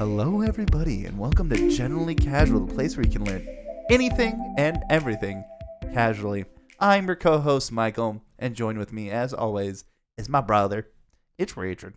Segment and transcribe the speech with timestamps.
[0.00, 3.46] Hello, everybody, and welcome to Generally Casual, the place where you can learn
[3.90, 5.44] anything and everything
[5.92, 6.46] casually.
[6.78, 9.84] I'm your co host, Michael, and join with me, as always,
[10.16, 10.88] is my brother.
[11.36, 11.92] It's Richard.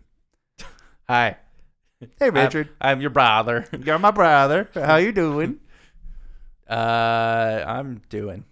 [1.08, 1.38] Hi.
[2.00, 2.68] Hey, I'm- Richard.
[2.78, 3.64] I'm, your brother.
[3.84, 4.68] You're my brother.
[4.74, 5.60] How you doing?
[6.68, 8.44] Uh, I'm doing.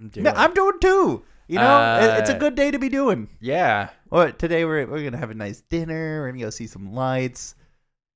[0.00, 0.26] I'm doing.
[0.26, 1.22] Yeah, I'm doing too.
[1.46, 3.28] You know, it- it's a Uh, good day to be doing.
[3.40, 3.90] yeah.
[4.10, 6.22] Well, today we're we're gonna have a nice dinner.
[6.22, 7.54] We're gonna go see some lights.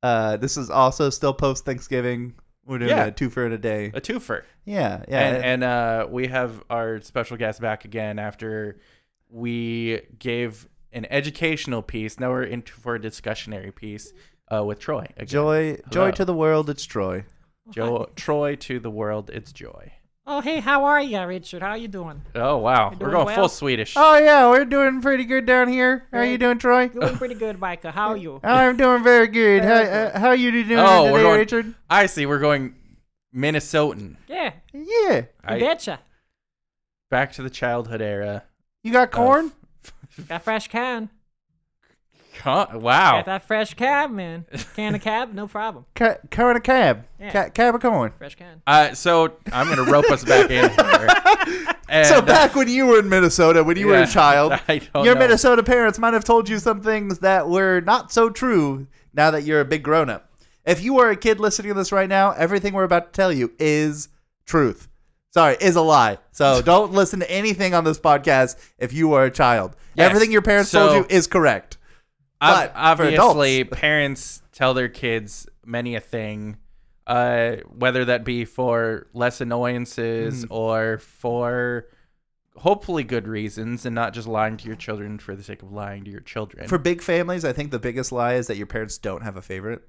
[0.02, 2.34] Uh, this is also still post Thanksgiving.
[2.66, 3.06] We're doing Yeah.
[3.06, 3.86] a two for a day.
[3.94, 4.42] A twofer.
[4.64, 5.20] Yeah, yeah.
[5.20, 8.78] And and uh, we have our special guest back again after
[9.30, 12.20] we gave an educational piece.
[12.20, 14.12] Now we're into for a discussionary piece
[14.54, 15.06] uh, with Troy.
[15.16, 15.26] Again.
[15.26, 16.68] joy, joy to the world.
[16.70, 17.24] It's Troy.
[17.70, 19.30] Jo- Troy to the world.
[19.32, 19.92] It's joy.
[20.30, 21.62] Oh, hey, how are you, Richard?
[21.62, 22.20] How you doing?
[22.34, 23.34] Oh wow, You we're going well?
[23.34, 23.94] full Swedish.
[23.96, 26.06] Oh yeah, we're doing pretty good down here.
[26.12, 26.88] How are you doing, Troy?
[26.88, 27.90] Doing pretty good, Micah.
[27.92, 28.38] How are you?
[28.44, 29.62] I'm doing very good.
[29.62, 31.74] How, Very uh, how you doing Oh, today, we're going- Richard?
[31.88, 32.26] I see.
[32.26, 32.74] We're going
[33.34, 34.16] Minnesotan.
[34.28, 34.82] Yeah, Yeah.
[35.16, 36.00] you I, betcha.
[37.10, 38.44] back to the childhood era.
[38.84, 39.52] You got corn?
[40.28, 41.08] Got fresh can.
[42.38, 42.66] Huh?
[42.74, 43.12] Wow.
[43.18, 44.46] Got that fresh cab, man.
[44.76, 45.84] Can of cab, no problem.
[45.94, 47.04] Ca- corn a cab.
[47.20, 47.32] Yeah.
[47.32, 48.12] Ca- cab of corn.
[48.18, 48.62] Fresh can.
[48.66, 51.64] Uh, so I'm gonna rope us back in here.
[51.90, 55.14] And, so uh, back when you were in Minnesota, when you were a child, your
[55.14, 55.14] know.
[55.14, 59.44] Minnesota parents might have told you some things that were not so true now that
[59.44, 60.30] you're a big grown up.
[60.66, 63.32] If you are a kid listening to this right now, everything we're about to tell
[63.32, 64.10] you is
[64.44, 64.86] truth.
[65.30, 66.18] Sorry, is a lie.
[66.30, 69.74] So don't listen to anything on this podcast if you are a child.
[69.94, 70.10] Yes.
[70.10, 71.77] Everything your parents So- told you is correct.
[72.40, 76.56] But obviously, parents tell their kids many a thing,
[77.06, 80.48] uh, whether that be for less annoyances Mm.
[80.50, 81.86] or for
[82.56, 86.04] hopefully good reasons, and not just lying to your children for the sake of lying
[86.04, 86.68] to your children.
[86.68, 89.42] For big families, I think the biggest lie is that your parents don't have a
[89.42, 89.82] favorite.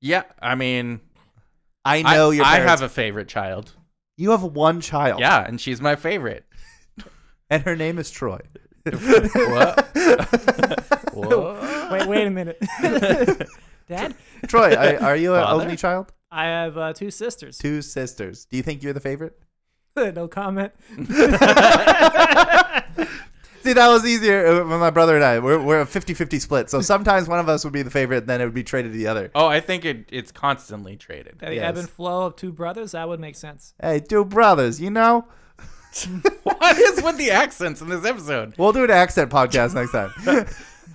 [0.00, 1.00] yeah, I mean,
[1.84, 3.74] I I know your I have a favorite child.
[4.16, 5.20] you have one child.
[5.20, 6.44] Yeah, and she's my favorite.
[7.50, 8.40] And her name is Troy.
[8.92, 10.84] What?
[11.88, 12.00] What?
[12.00, 12.62] Wait, wait a minute.
[13.88, 14.14] Dad,
[14.46, 15.62] Troy, are, are you an Father?
[15.64, 16.12] only child?
[16.30, 17.56] I have uh, two sisters.
[17.58, 18.44] Two sisters.
[18.44, 19.38] Do you think you're the favorite?
[19.96, 20.72] no comment.
[23.62, 25.38] See, that was easier uh, with my brother and I.
[25.40, 26.70] We're, we're a 50 50 split.
[26.70, 28.92] So sometimes one of us would be the favorite, and then it would be traded
[28.92, 29.30] to the other.
[29.34, 31.38] Oh, I think it, it's constantly traded.
[31.40, 31.64] The Yes.
[31.64, 33.74] ebb and flow of two brothers, that would make sense.
[33.82, 35.26] Hey, two brothers, you know?
[36.44, 38.54] what is with the accents in this episode?
[38.58, 40.46] We'll do an accent podcast next time.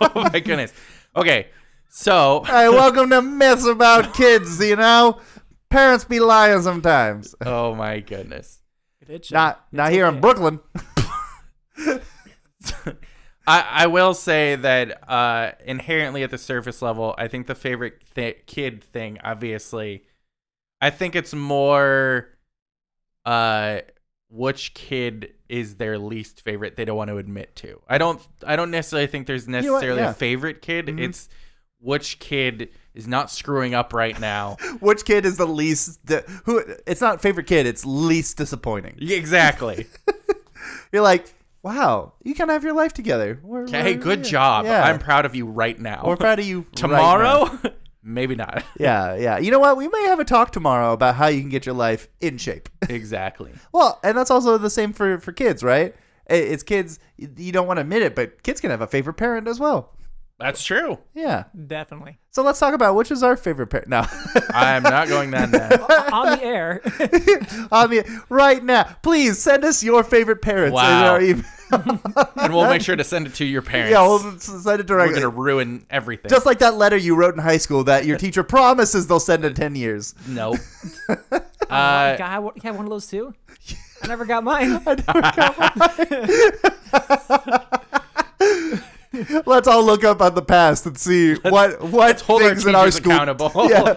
[0.00, 0.72] Oh my goodness.
[1.14, 1.48] Okay,
[1.88, 5.20] so hey, welcome to Myths About Kids, you know?
[5.70, 7.34] Parents be lying sometimes.
[7.46, 8.60] oh my goodness.
[9.06, 9.32] Bitch.
[9.32, 10.14] Not not It's here okay.
[10.16, 10.60] in Brooklyn.
[13.46, 18.02] I, I will say that uh, inherently at the surface level, I think the favorite
[18.14, 20.04] th- kid thing, obviously,
[20.82, 22.28] I think it's more
[23.24, 23.80] uh,
[24.30, 27.80] which kid is their least favorite they don't want to admit to.
[27.88, 29.62] I don't I don't necessarily think there's know what?
[29.64, 30.10] necessarily Yeah.
[30.10, 30.86] a favorite kid.
[30.86, 31.00] Mhm.
[31.00, 31.28] It's
[31.80, 34.56] which kid is not screwing up right now.
[34.80, 36.04] Which kid is the least.
[36.04, 36.58] di- who?
[36.88, 38.96] It's not favorite kid, it's least disappointing.
[39.00, 39.86] exactly.
[40.92, 43.38] You're like, wow, you can have your life together.
[43.42, 44.64] We're- Okay, we're- good yeah, job.
[44.64, 44.82] Yeah.
[44.84, 46.02] I'm proud of you right now.
[46.04, 46.58] We're proud of you.
[46.66, 46.74] right.
[46.74, 47.58] Tomorrow,
[48.02, 48.64] maybe not.
[48.78, 49.38] Yeah, yeah.
[49.38, 49.76] You know what?
[49.76, 52.68] We may have a talk tomorrow about how you can get your life in shape.
[52.88, 53.52] exactly.
[53.72, 55.94] well, and that's also the same for for kids, right?
[56.26, 56.98] It's kids.
[57.16, 59.94] You don't want to admit it, but kids can have a favorite parent as well.
[60.38, 60.98] That's true.
[61.14, 61.44] Yeah.
[61.66, 62.18] Definitely.
[62.30, 63.88] So let's talk about which is our favorite parent.
[63.88, 64.06] No,
[64.50, 66.16] I'm not going that now.
[66.16, 66.80] On the air.
[67.72, 70.68] on the right now, please send us your favorite parents.
[70.68, 71.16] in Wow.
[71.72, 72.00] Our email.
[72.36, 73.92] and we'll make sure to send it to your parents.
[73.92, 76.28] yeah, we'll s- send it We're gonna ruin everything.
[76.28, 79.44] Just like that letter you wrote in high school that your teacher promises they'll send
[79.44, 80.14] in ten years.
[80.26, 80.56] nope.
[81.08, 81.40] uh,
[81.70, 83.34] Uh, God, you had one of those too?
[84.02, 84.80] I never got mine.
[89.46, 92.66] Let's all look up on the past and see what what let's hold our things
[92.66, 93.12] in our school.
[93.12, 93.50] accountable.
[93.68, 93.96] Yeah,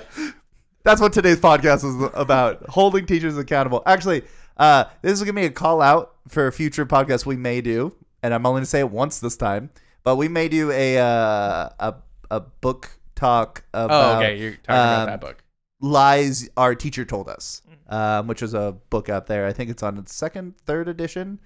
[0.84, 3.84] that's what today's podcast is about: holding teachers accountable.
[3.86, 4.24] Actually,
[4.58, 7.96] uh, this is gonna be a call out for a future podcast we may do,
[8.24, 9.70] and I'm only gonna say it once this time.
[10.04, 11.96] But we may do a uh, a
[12.30, 14.38] a book talk about oh, okay.
[14.38, 15.44] You're talking about um, that book.
[15.80, 19.46] lies our teacher told us, um, which is a book out there.
[19.46, 21.40] I think it's on its second, third edition,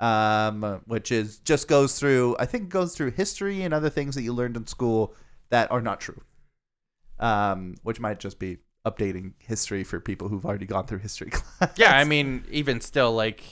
[0.00, 2.36] um, which is just goes through.
[2.38, 5.14] I think goes through history and other things that you learned in school
[5.50, 6.20] that are not true,
[7.18, 11.72] um, which might just be updating history for people who've already gone through history class.
[11.76, 13.42] Yeah, I mean, even still, like,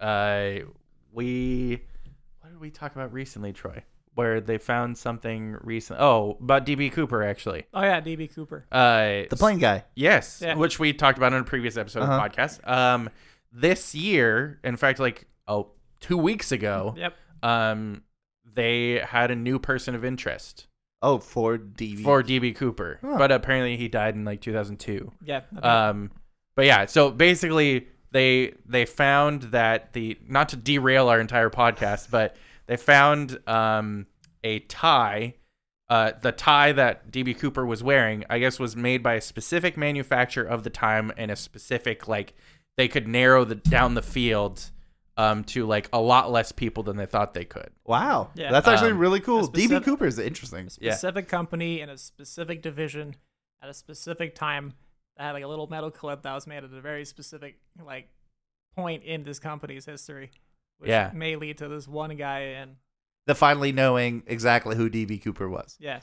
[0.00, 0.50] uh,
[1.12, 1.82] we.
[2.40, 3.82] What did we talk about recently, Troy?
[4.14, 6.00] where they found something recent.
[6.00, 7.66] Oh, about DB Cooper actually.
[7.74, 8.64] Oh yeah, DB Cooper.
[8.72, 9.84] Uh, The plane guy.
[9.94, 10.54] Yes, Yeah.
[10.54, 12.14] which we talked about in a previous episode Uh-huh.
[12.14, 12.66] of the podcast.
[12.66, 13.10] Um,
[13.52, 17.14] this year, in fact, like oh, two weeks ago, Yep.
[17.42, 18.04] um,
[18.54, 20.66] they had a new person of interest
[21.06, 22.02] Oh, for DB.
[22.02, 23.14] for DB Cooper, Huh.
[23.18, 25.12] but apparently he died in like 2002.
[25.24, 25.42] Yeah.
[25.56, 25.66] okay.
[25.66, 26.10] Um,
[26.56, 32.10] but yeah, so basically they they found that the not to derail our entire podcast,
[32.10, 32.34] but
[32.66, 34.06] they found um
[34.42, 35.34] a tie.
[35.88, 39.76] Uh, the tie that DB Cooper was wearing, I guess, was made by a specific
[39.76, 42.34] manufacturer of the time and a specific like
[42.76, 44.70] they could narrow the down the field
[45.16, 47.70] um to like a lot less people than they thought they could.
[47.84, 48.30] wow.
[48.34, 48.50] Yeah.
[48.52, 49.48] That's actually Um, really cool.
[49.48, 50.68] DB Cooper is interesting.
[50.80, 50.92] Yeah.
[50.92, 53.16] specific company in a specific division
[53.62, 54.74] at a specific time
[55.16, 58.08] that had like a little metal clip that was made at a very specific like
[58.76, 60.30] point in this company's history.
[60.78, 61.10] Which Yeah.
[61.14, 62.76] may lead to this one guy and
[63.24, 65.76] The finally knowing exactly who DB Cooper was.
[65.80, 66.00] yeah.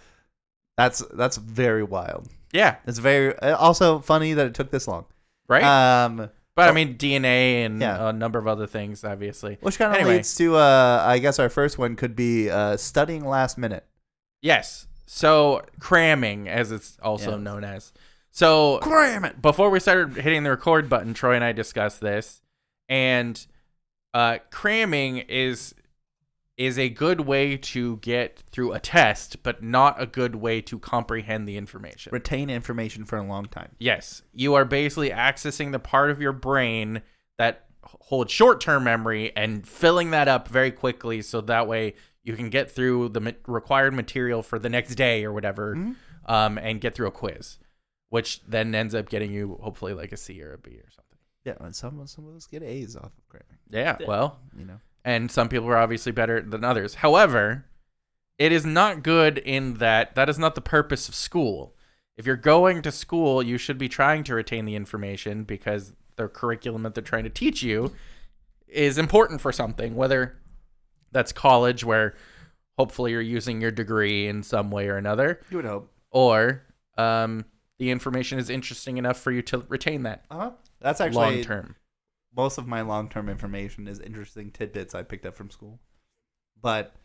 [0.77, 2.27] That's that's very wild.
[2.51, 5.06] Yeah, It's very uh, also funny that it took this long.
[5.48, 5.63] right.
[5.63, 8.09] Um, but I mean DNA and Yeah.
[8.09, 9.57] a number of other things, obviously.
[9.61, 10.17] which kind of Anyway.
[10.17, 13.85] leads to uh, I guess our first one could be uh, studying last minute.
[14.41, 14.88] Yes.
[15.05, 17.39] So cramming, as it's also Yes.
[17.41, 17.94] known as.
[18.31, 19.41] So Cram it.
[19.41, 22.41] before we started hitting the record button, Troy and I discussed this,
[22.89, 23.45] and
[24.13, 25.75] uh, cramming is
[26.57, 30.77] is a good way to get through a test, but not a good way to
[30.77, 32.11] comprehend the information.
[32.13, 33.71] Retain information for a long time.
[33.79, 37.01] Yes, you are basically accessing the part of your brain
[37.39, 42.50] that holds short-term memory and filling that up very quickly, so that way you can
[42.50, 45.95] get through the ma- required material for the next day or whatever, Mhm.
[46.27, 47.57] um, and get through a quiz,
[48.09, 51.17] which then ends up getting you hopefully like a C or a B or something.
[51.44, 53.57] Yeah, and some some of us get A's off of cramming.
[53.69, 54.07] Yeah, Yeah.
[54.07, 54.79] well, You know.
[55.05, 56.95] And some people are obviously better than others.
[56.95, 57.65] However,
[58.38, 61.75] it is not good in that that is not the purpose of school.
[62.17, 66.27] If you're going to school, you should be trying to retain the information because the
[66.27, 67.91] curriculum that they're trying to teach you
[68.67, 70.35] is important for something, whether
[71.11, 72.15] that's college where
[72.77, 75.91] hopefully you're using your degree in some way or another, You would hope.
[76.11, 76.63] or
[76.97, 77.45] um,
[77.79, 80.51] the information is interesting enough for you to retain that Uh huh.
[80.79, 81.75] That's actually long term.
[82.35, 85.80] Most of my long term information is interesting tidbits I picked up from school.
[86.62, 86.95] But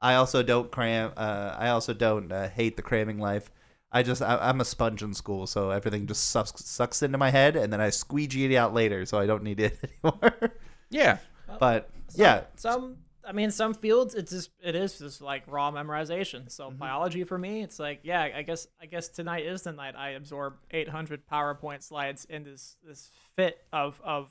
[0.00, 1.12] I also don't cram.
[1.16, 3.50] Uh, I also don't uh, hate the cramming life.
[3.90, 7.30] I just I, I'm a sponge in school, so everything just sucks sucks into my
[7.30, 10.52] head, and then I squeegee it out later, so I don't need it anymore.
[10.90, 11.18] Yeah.
[11.58, 16.50] but yeah, Some I mean some fields it's just it is just like raw memorization.
[16.50, 16.78] So Mm-hmm.
[16.78, 20.10] biology for me, it's like, yeah, I guess I guess tonight is the night I
[20.10, 24.30] absorb eight hundred PowerPoint slides in this this fit of of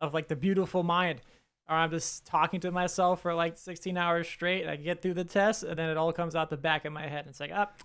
[0.00, 1.20] of like the beautiful mind.
[1.68, 5.14] Or I'm just talking to myself for like 16 hours straight, and I get through
[5.14, 7.20] the test, and then it all comes out the back of my head.
[7.20, 7.80] And it's like, up,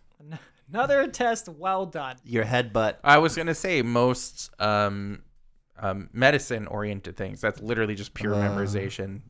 [0.70, 2.18] another test, well done.
[2.26, 3.00] your head butt.
[3.06, 5.24] I was gonna say most um,
[5.78, 7.40] um, medicine oriented things.
[7.40, 8.38] That's literally just pure Uh.
[8.50, 9.22] memorization,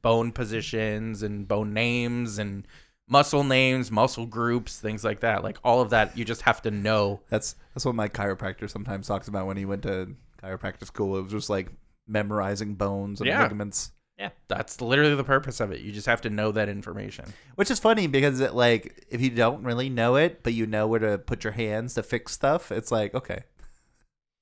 [0.00, 2.68] bone positions and bone names and
[3.08, 5.42] muscle names, muscle groups, things like that.
[5.42, 7.20] Like all of that, you just have to know.
[7.30, 11.18] That's that's what my chiropractor sometimes talks about when he went to chiropractic school.
[11.18, 11.68] It was just like
[12.08, 13.42] memorizing bones and Yeah.
[13.42, 13.92] ligaments.
[14.18, 15.80] Yeah, that's literally the purpose of it.
[15.80, 17.24] You just have to know that information.
[17.54, 20.88] Which is funny because it, like if you don't really know it, but you know
[20.88, 23.44] where to put your hands to fix stuff, it's like okay.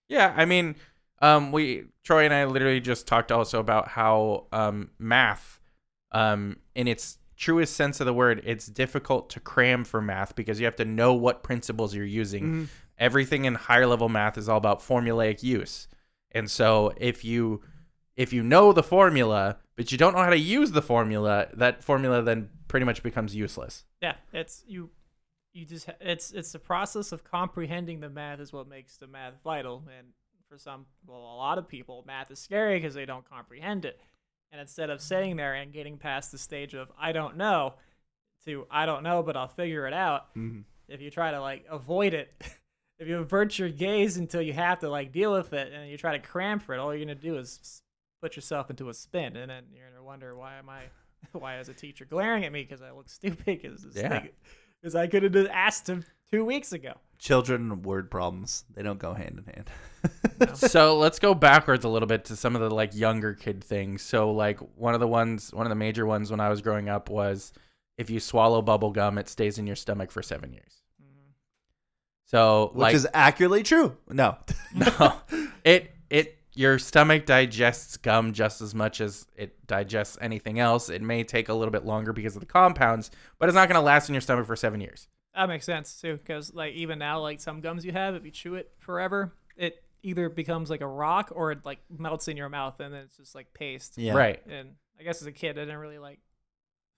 [0.08, 0.76] Yeah, I mean,
[1.20, 5.60] um, we Troy and I literally just talked also about how um, math,
[6.12, 10.58] um, in its truest sense of the word, it's difficult to cram for math because
[10.58, 12.68] you have to know what principles you're using.
[12.98, 15.86] Everything in higher level math is all about formulaic use,
[16.36, 17.62] and so if you
[18.16, 21.84] if you know the formula but you don't know how to use the formula, that
[21.84, 23.84] formula then pretty much becomes useless.
[24.00, 24.90] Yeah, it's you.
[25.52, 29.34] You just it's it's the process of comprehending the math is what makes the math
[29.44, 29.84] vital.
[29.98, 30.08] And
[30.48, 34.00] for some, well, a lot of people, math is scary because they don't comprehend it.
[34.50, 37.74] And instead of sitting there and getting past the stage of I don't know
[38.46, 40.34] to I don't know, but I'll figure it out.
[40.34, 40.64] Mhm.
[40.88, 42.32] If you try to like avoid it,
[42.98, 45.96] if you avert your gaze until you have to like deal with it, and you
[45.98, 47.82] try to cram for it, all you're gonna do is
[48.22, 50.82] put yourself into a spin, and then you're gonna wonder why am I,
[51.32, 54.24] why is a teacher glaring at me because I look stupid because Yeah.
[54.80, 56.94] because I could have just asked him two weeks ago.
[57.18, 60.56] Children and word problems they don't go hand in hand.
[60.58, 64.02] so let's go backwards a little bit to some of the like younger kid things.
[64.02, 66.88] So like one of the ones, one of the major ones when I was growing
[66.88, 67.52] up was
[67.96, 70.82] if you swallow bubble gum, it stays in your stomach for seven years.
[72.26, 73.96] So Which like is accurately true.
[74.08, 74.36] No.
[74.74, 75.14] no,
[75.64, 80.88] it it your stomach digests gum just as much as it digests anything else.
[80.88, 83.78] It may take a little bit longer because of the compounds, but it's not going
[83.78, 85.08] to last in your stomach for seven years.
[85.34, 88.30] That makes sense too, because like even now, like some gums you have, if you
[88.30, 92.48] chew it forever, it either becomes like a rock or it like melts in your
[92.48, 93.98] mouth and then it's just like paste.
[93.98, 94.14] Yeah.
[94.14, 94.40] Right.
[94.48, 96.20] And I guess as a kid, I didn't really like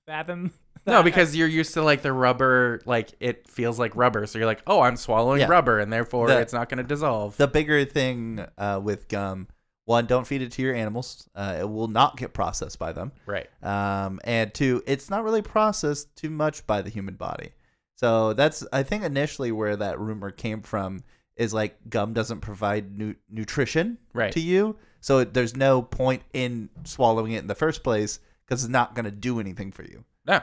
[0.06, 0.52] fathom.
[0.86, 4.26] No, because you're used to like the rubber, like it feels like rubber.
[4.26, 5.48] So you're like, oh, I'm swallowing Yeah.
[5.48, 7.36] rubber, and therefore The- it's not going to dissolve.
[7.36, 9.48] The bigger thing uh, with gum,
[9.84, 11.28] one, don't feed it to your animals.
[11.34, 13.12] Uh, it will not get processed by them.
[13.26, 13.48] right.
[13.62, 17.52] Um, and two, it's not really processed too much by the human body.
[17.96, 21.02] So that's, I think, initially where that rumor came from
[21.36, 24.32] is like gum doesn't provide nu- nutrition Right.
[24.32, 24.76] to you.
[25.00, 29.04] So there's no point in swallowing it in the first place because it's not going
[29.04, 30.04] to do anything for you.
[30.26, 30.40] No,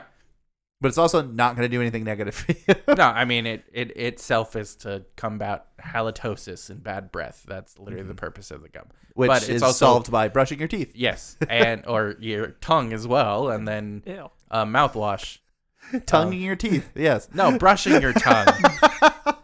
[0.80, 2.94] But it's also not going to do anything negative for you.
[2.96, 3.04] no.
[3.04, 7.44] I mean, it, it itself is to combat halitosis and bad breath.
[7.48, 8.84] That's literally the purpose of the gum.
[9.14, 10.92] Which but it's is also- solved by brushing your teeth.
[10.94, 14.30] Yes, and or your tongue as well, and then Ew.
[14.50, 15.38] uh, mouthwash.
[16.04, 16.90] Tonguing your teeth.
[16.94, 17.28] Yes.
[17.34, 18.46] No, brushing your tongue.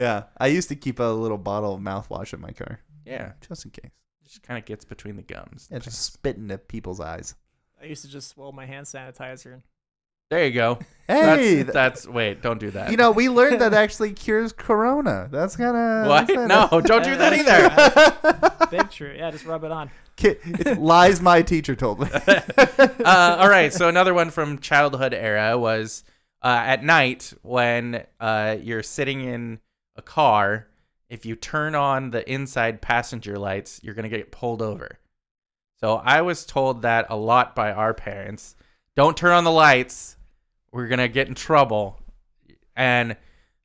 [0.00, 0.24] Yeah.
[0.38, 3.72] I used to keep a little bottle of mouthwash in my car Yeah, just in
[3.72, 3.90] case.
[4.22, 5.68] It just kind of gets between the gums.
[5.72, 7.34] Yeah, just spit into people's eyes.
[7.80, 9.62] I used to just swallow my hand sanitizer
[10.30, 10.78] There you go.
[11.06, 12.42] Hey, that's, that's wait.
[12.42, 12.90] Don't do that.
[12.90, 15.28] You know, we learned that actually cures corona.
[15.30, 16.28] That's kind of what?
[16.48, 18.66] No, don't do that either.
[18.70, 19.14] big true.
[19.16, 19.90] Yeah, just rub it on.
[20.18, 22.08] It's lies my teacher told me.
[22.12, 23.72] uh, all right.
[23.72, 26.04] So another one from childhood era was
[26.42, 29.60] uh, at night when uh, you're sitting in
[29.96, 30.66] a car.
[31.08, 34.98] If you turn on the inside passenger lights, you're gonna get pulled over.
[35.80, 38.56] So I was told that a lot by our parents.
[38.96, 40.16] Don't turn on the lights.
[40.72, 42.00] We're gonna get in trouble.
[42.76, 43.16] And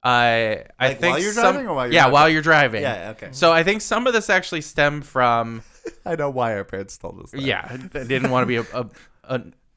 [0.03, 2.41] I, I Like, think while you're some- driving or while you're yeah, not while you're
[2.41, 2.81] driving.
[2.81, 3.29] yeah, okay.
[3.31, 5.63] So I think some of this actually stemmed from
[6.05, 7.41] I know why our parents told us that.
[7.41, 8.79] yeah, they didn't want to be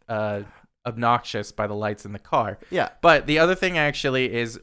[0.08, 0.42] uh,
[0.84, 2.58] obnoxious by the lights in the car.
[2.70, 2.90] Yeah.
[3.00, 4.60] But the other thing actually is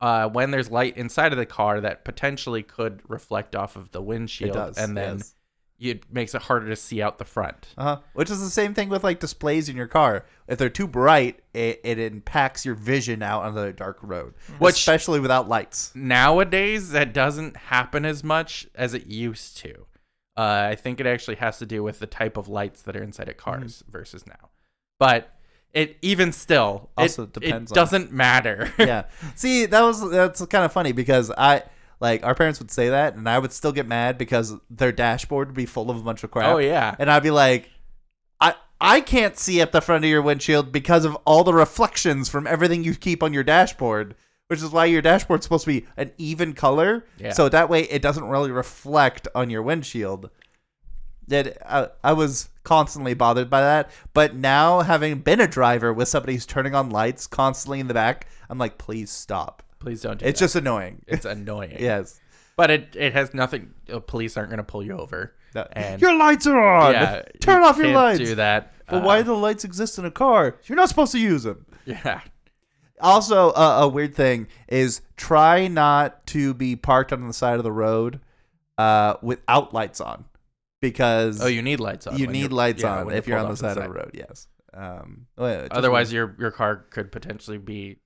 [0.00, 4.00] uh, when there's light inside of the car that potentially could reflect off of the
[4.00, 4.78] It windshield, does.
[4.78, 5.34] and then yes.
[5.90, 7.68] It makes it harder to see out the front.
[7.76, 7.98] Uh-huh.
[8.14, 10.24] Which is the same thing with like displays in your car.
[10.46, 14.76] If they're too bright, it, it impacts your vision out on the dark road, Which-
[14.76, 15.92] especially without lights.
[15.94, 19.86] Nowadays, that doesn't happen as much as it used to.
[20.36, 23.02] Uh, I think it actually has to do with the type of lights that are
[23.02, 24.48] inside of cars versus now.
[24.98, 25.34] But
[25.74, 28.72] it even still Also it, depends on- doesn't matter.
[28.78, 29.04] yeah.
[29.34, 31.64] See, that was that's kind of funny because I
[32.02, 35.48] like our parents would say that, and I would still get mad because their dashboard
[35.48, 36.54] would be full of a bunch of crap.
[36.54, 36.94] oh yeah.
[36.98, 37.70] and I'd be like,
[38.40, 42.28] I I can't see at the front of your windshield because of all the reflections
[42.28, 44.16] from everything you keep on your dashboard.
[44.48, 47.32] Which is why your dashboard's supposed to be an even color, Yeah.
[47.32, 50.28] so that way it doesn't really reflect on your windshield.
[51.28, 56.08] That I, I was constantly bothered by that, but now having been a driver with
[56.08, 59.62] somebody who's turning on lights constantly in the back, I'm like, please stop.
[59.82, 60.44] Please don't do It's that.
[60.44, 61.02] just annoying.
[61.08, 61.76] it's annoying.
[61.80, 62.20] yes.
[62.56, 65.34] But it it has nothing uh, police aren't going to pull you over.
[65.54, 65.66] No.
[65.72, 66.92] And your lights are on.
[66.92, 68.18] yeah, Turn you off your can't lights.
[68.20, 68.72] Do that.
[68.88, 70.56] But Uh, why do the lights exist in a car?
[70.66, 71.66] You're not supposed to use them.
[71.84, 72.20] Yeah.
[73.00, 77.64] Also, uh, a weird thing is try not to be parked on the side of
[77.64, 78.20] the road
[78.78, 80.24] uh, without lights on,
[80.80, 82.16] because Oh, you need lights on.
[82.16, 83.78] you when need you're- lights yeah, on when if you're pulled on the off side,
[83.78, 84.10] of the road.
[84.14, 84.46] Yes.
[84.72, 87.98] Um, well, just- Otherwise, your your car could potentially be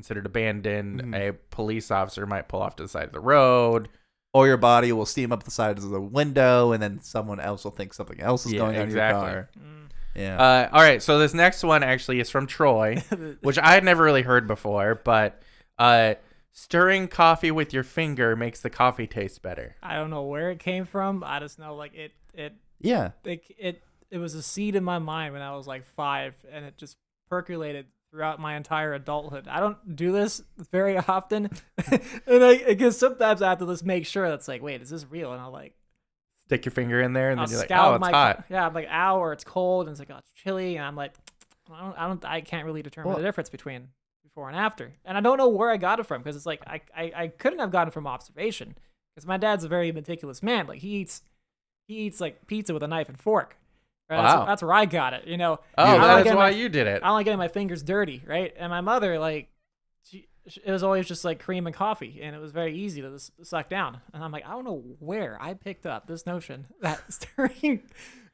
[0.00, 1.02] considered abandoned.
[1.02, 1.14] Mhm.
[1.28, 3.88] A police officer might pull off to the side of the road.
[4.32, 7.64] or your body will steam up the sides of the window, and then someone else
[7.64, 9.22] will think something else is Yeah, going on in exactly.
[9.24, 9.50] your car.
[9.58, 9.88] Mm.
[10.14, 10.36] Yeah.
[10.40, 13.02] Uh, all right, so this next one actually is from Troy,
[13.42, 14.94] which I had never really heard before.
[15.04, 15.42] But
[15.80, 16.14] uh,
[16.52, 19.74] stirring coffee with your finger makes the coffee taste better.
[19.82, 21.24] I don't know where it came from.
[21.26, 23.10] I just know like it it yeah.
[23.24, 26.64] it it, it was a seed in my mind when I was like five, and
[26.64, 26.96] it just
[27.28, 29.46] percolated throughout my entire adulthood.
[29.48, 31.50] I don't do this very often,
[32.26, 35.06] and I because sometimes I have to just make sure that's like, wait, is this
[35.08, 35.32] real?
[35.32, 35.74] And I'll like
[36.46, 38.66] Stick your finger in there, and I'll then you're like, "Oh, it's my hot." yeah,
[38.66, 41.12] I'm like ow, or it's cold, and it's like oh, it's chilly, and I'm like,
[41.72, 43.86] I don't, I don't, I can't really determine Well- the difference between
[44.24, 46.60] before and after, and I don't know where I got it from because it's like
[46.66, 48.74] I, I, I couldn't have gotten from observation
[49.14, 50.66] because my dad's a very meticulous man.
[50.66, 51.22] Like he eats,
[51.86, 53.56] he eats like pizza with a knife and fork.
[54.10, 54.16] Right?
[54.18, 54.38] Wow.
[54.38, 55.26] That's, that's where I got it.
[55.28, 57.02] You know, Oh, I don't that is get why my- you did it.
[57.02, 58.52] I don't like getting my fingers dirty, right?
[58.58, 59.48] And my mother, like,
[60.04, 63.00] she, she- it was always just like cream and coffee, and it was very easy
[63.02, 64.00] to s- suck down.
[64.12, 67.82] And I'm like, I don't know where I picked up this notion that stirring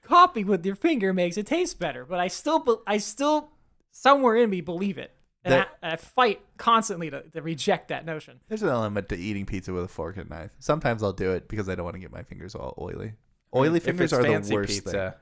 [0.03, 3.51] coffee with your finger makes it taste better, but I still, I still,
[3.91, 5.11] somewhere in me believe it.
[5.45, 8.41] And That- I, I fight constantly to, to reject that notion.
[8.49, 10.51] There's an element to eating pizza with a fork and knife.
[10.59, 13.13] Sometimes I'll do it because I don't want to get my fingers all oily.
[13.55, 15.21] Oily mm, fingers are the worst pizza, thing.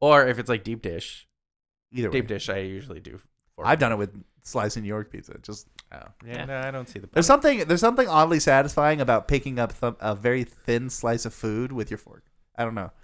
[0.00, 1.26] Or if it's like deep dish.
[1.92, 2.12] Either way.
[2.20, 3.20] Deep dish, I usually do.
[3.56, 3.66] fork.
[3.68, 4.10] I've done it with
[4.42, 5.36] sliced New York pizza.
[5.42, 6.44] Just Oh, yeah, Yeah.
[6.44, 7.08] no, I don't see the.
[7.12, 11.34] there's something there's something oddly satisfying about picking up th- a very thin slice of
[11.34, 12.24] food with your fork.
[12.56, 12.92] I don't know.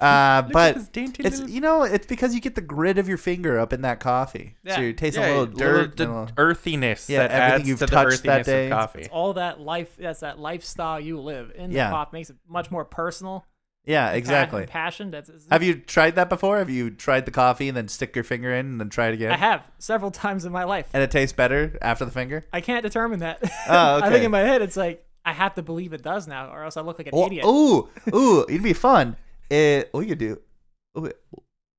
[0.00, 2.62] Uh, Look at but this dainty it's little- you know it's because you get the
[2.62, 4.80] grit of your finger up in that coffee, so Yeah.
[4.80, 5.96] you're tasting yeah, a little dirt, dirt.
[5.98, 8.66] the little- earthiness Yeah, that everything adds you've to the touched that earthiness day.
[8.70, 9.00] of coffee.
[9.00, 9.94] It's all that life.
[9.98, 11.88] That's that lifestyle you live in Yeah.
[11.90, 13.44] the pop makes it much more personal.
[13.84, 14.66] Yeah, exactly.
[14.66, 15.10] passion.
[15.10, 16.58] That's Have you tried that before?
[16.58, 19.14] Have you tried the coffee and then stick your finger in and then try it
[19.14, 19.32] again?
[19.32, 20.88] I have several times in my life.
[20.92, 22.44] And it tastes better after the finger?
[22.52, 23.38] I can't determine that.
[23.68, 26.50] Oh, I think in my head it's like I have to believe it does now,
[26.52, 27.44] or else I look like an Well, idiot.
[27.44, 29.16] ooh, ooh, it'd be fun.
[29.50, 30.40] It, we could do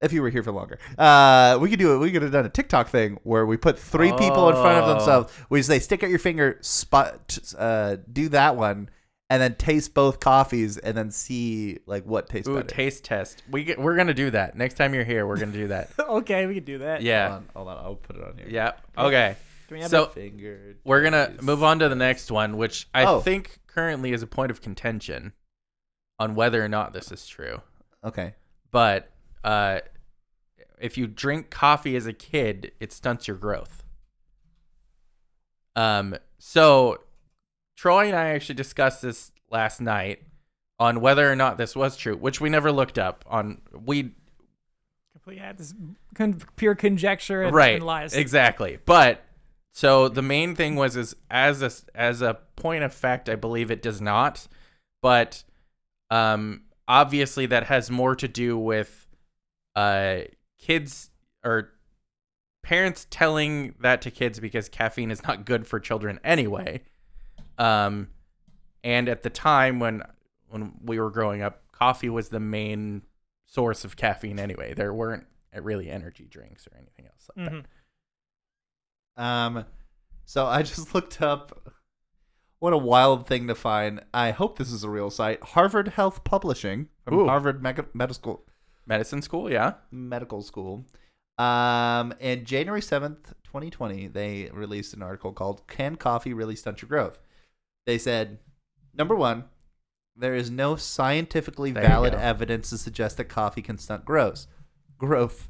[0.02, 0.80] if you were here for longer.
[0.98, 1.98] Uh, we could do it.
[2.00, 4.86] We could have done a TikTok thing where we put three people in front of
[4.86, 4.94] Oh.
[4.94, 5.34] themselves.
[5.50, 8.90] We say, stick out your finger, spot, uh, do that one,
[9.32, 12.68] and then taste both coffees, and then see like what tastes Ooh, better.
[12.68, 13.42] taste test.
[13.50, 15.26] We get, we're gonna do that next time you're here.
[15.26, 15.90] We're gonna do that.
[16.00, 17.02] okay, we can do that.
[17.02, 18.48] yeah, Hold on, hold on, I'll put it on here.
[18.50, 18.72] yeah.
[18.98, 19.38] Okay.
[19.70, 20.76] Can we have So- a- Finger.
[20.84, 23.22] We're gonna move on to the next one, which I Oh.
[23.22, 25.32] think currently is a point of contention
[26.20, 27.62] on whether or not this is true.
[28.04, 28.34] Okay.
[28.70, 29.12] But
[29.46, 29.80] uh,
[30.80, 33.84] if you drink coffee as a kid, it stunts your growth.
[35.78, 37.00] Um, so
[37.82, 40.22] Troy and I actually discussed this last night
[40.80, 43.26] on whether or not this was true, which we never looked up.
[43.28, 44.12] On we
[45.24, 45.74] complete yeah, this
[46.14, 48.14] con- pure conjecture and, right and lies.
[48.14, 49.24] exactly but
[49.72, 53.70] so the main thing was is as a as a point of fact i believe
[53.70, 54.48] it does not
[55.02, 55.44] but
[56.10, 59.08] um obviously that has more to do with
[59.76, 60.20] uh
[60.60, 61.12] kids
[61.44, 61.70] or
[62.64, 66.82] parents telling that to kids because caffeine is not good for children anyway
[67.58, 68.08] um
[68.84, 70.02] and at the time when
[70.50, 73.02] when we were growing up coffee was the main
[73.46, 75.26] source of caffeine anyway there weren't
[75.62, 77.66] really energy drinks or anything else like that Mhm.
[79.18, 79.66] Um,
[80.26, 81.74] so I just looked up.
[82.60, 84.02] What a wild thing to find.
[84.14, 85.44] I hope this is a real site.
[85.44, 87.28] Harvard Health Publishing from Ooh.
[87.28, 88.46] Harvard Mega- Medical
[88.86, 90.86] medicine school yeah Medical School.
[91.38, 96.82] Um, and January seventh, twenty twenty, they released an article called "Can Coffee Really Stunt
[96.82, 97.20] Your Growth?"
[97.86, 98.40] They said,
[98.94, 99.46] number one,
[100.16, 102.20] there is no scientifically There you valid go.
[102.20, 104.46] evidence to suggest that coffee can stunt growth.
[104.98, 105.50] Growth.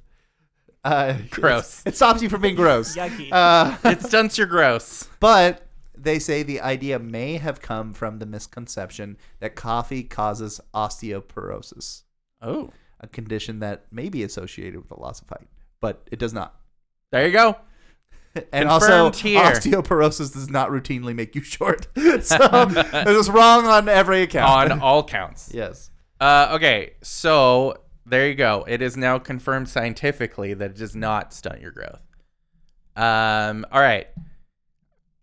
[0.84, 1.84] Uh, Gross.
[1.86, 2.96] It stops you from being gross.
[2.98, 3.30] Yucky.
[3.32, 8.26] Uh, it stunts your gross but they say the idea may have come from the
[8.26, 12.04] misconception that coffee causes osteoporosis,
[12.42, 15.48] oh a condition that may be associated with a loss of height,
[15.80, 16.56] but it does not.
[17.12, 17.56] there you go
[18.54, 19.42] And also, Confirmed here.
[19.42, 21.88] osteoporosis does not routinely make you short.
[22.22, 24.72] so it was wrong on every account.
[24.72, 25.92] on all counts yes.
[26.22, 31.34] uh okay so there you go it is now confirmed scientifically that it does not
[31.34, 32.00] stunt your growth
[32.96, 34.08] um all right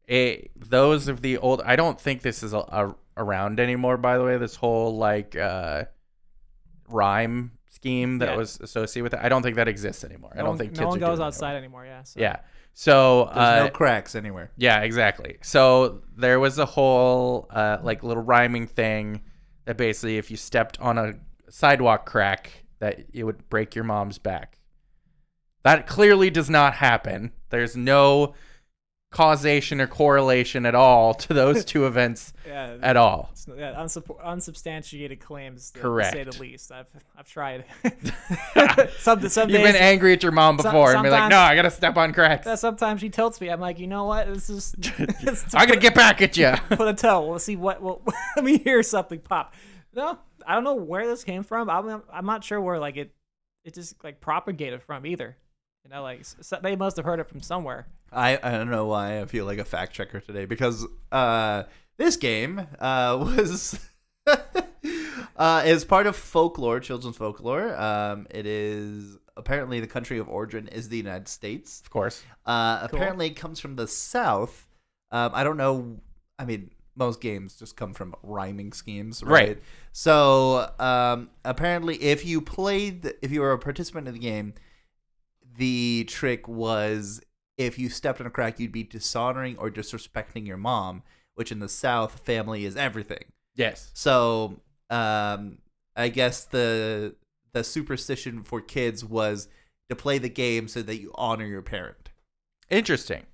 [0.06, 4.16] it, those of the old i don't think this is a, a, around anymore by
[4.18, 5.84] the way this whole like uh
[6.88, 8.36] rhyme scheme that Yeah.
[8.36, 10.78] was associated with it i don't think that exists anymore i don't one, think no
[10.78, 11.82] kids one are doing goes that outside anymore.
[11.82, 11.96] anymore.
[11.98, 12.02] Yeah.
[12.04, 12.20] So.
[12.20, 12.36] yeah
[12.78, 14.52] so There's uh, no cracks anywhere.
[14.56, 15.38] Yeah, exactly.
[15.42, 19.22] So there was a whole uh, like little rhyming thing
[19.64, 21.14] that basically, if you stepped on a
[21.48, 24.60] sidewalk crack, that it would break your mom's back.
[25.64, 27.32] That clearly does not happen.
[27.50, 28.34] There's no
[29.10, 32.76] causation or correlation at all to those two events Yeah.
[32.82, 33.30] at all.
[33.56, 36.70] Yeah, unsupp- unsubstantiated claims, to, to say the least.
[36.70, 37.64] I've I've tried.
[38.98, 41.38] some some You've days, been angry at your mom Some- before and be like, "No,
[41.38, 42.46] I gotta step on cracks.
[42.46, 43.48] uh, sometimes she tilts me.
[43.48, 44.26] I'm like, you know what?
[44.26, 44.74] This is.
[45.54, 47.26] I gotta get back at you." put a toe.
[47.26, 47.80] We'll see what.
[47.80, 48.00] what
[48.36, 49.54] let me hear something pop.
[49.94, 51.70] No, I don't know where this came from.
[51.70, 53.14] I'm I'm not sure where like it
[53.64, 55.36] it just like propagated from either.
[55.88, 57.86] You know, like s- they must have heard it from somewhere.
[58.12, 61.62] I, I don't know why I feel like a fact checker today because uh,
[61.96, 63.80] this game uh, was
[65.36, 67.74] uh, is part of folklore, children's folklore.
[67.80, 71.80] Um, it is apparently the country of origin is the United States.
[71.80, 72.22] Of course.
[72.44, 72.98] Uh, Cool.
[72.98, 74.66] Apparently, it comes from the South.
[75.10, 76.00] Um, I don't know.
[76.38, 79.32] I mean, most games just come from rhyming schemes, right?
[79.48, 79.58] Right.
[79.92, 84.52] So, um, apparently, if you played, if you were a participant in the game,
[85.58, 87.20] the trick was
[87.58, 91.02] if you stepped on a crack, you'd be dishonoring or disrespecting your mom,
[91.34, 93.24] which in the South, family is everything.
[93.54, 93.90] Yes.
[93.92, 95.58] So, um,
[95.96, 97.16] I guess the
[97.52, 99.48] the superstition for kids was
[99.88, 102.10] to play the game so that you honor your parent.
[102.70, 103.26] Interesting.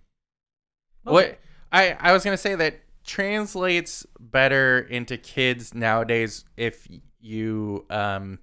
[1.03, 1.39] What
[1.71, 6.89] I I was gonna say that translates better into kids nowadays if
[7.21, 8.39] you um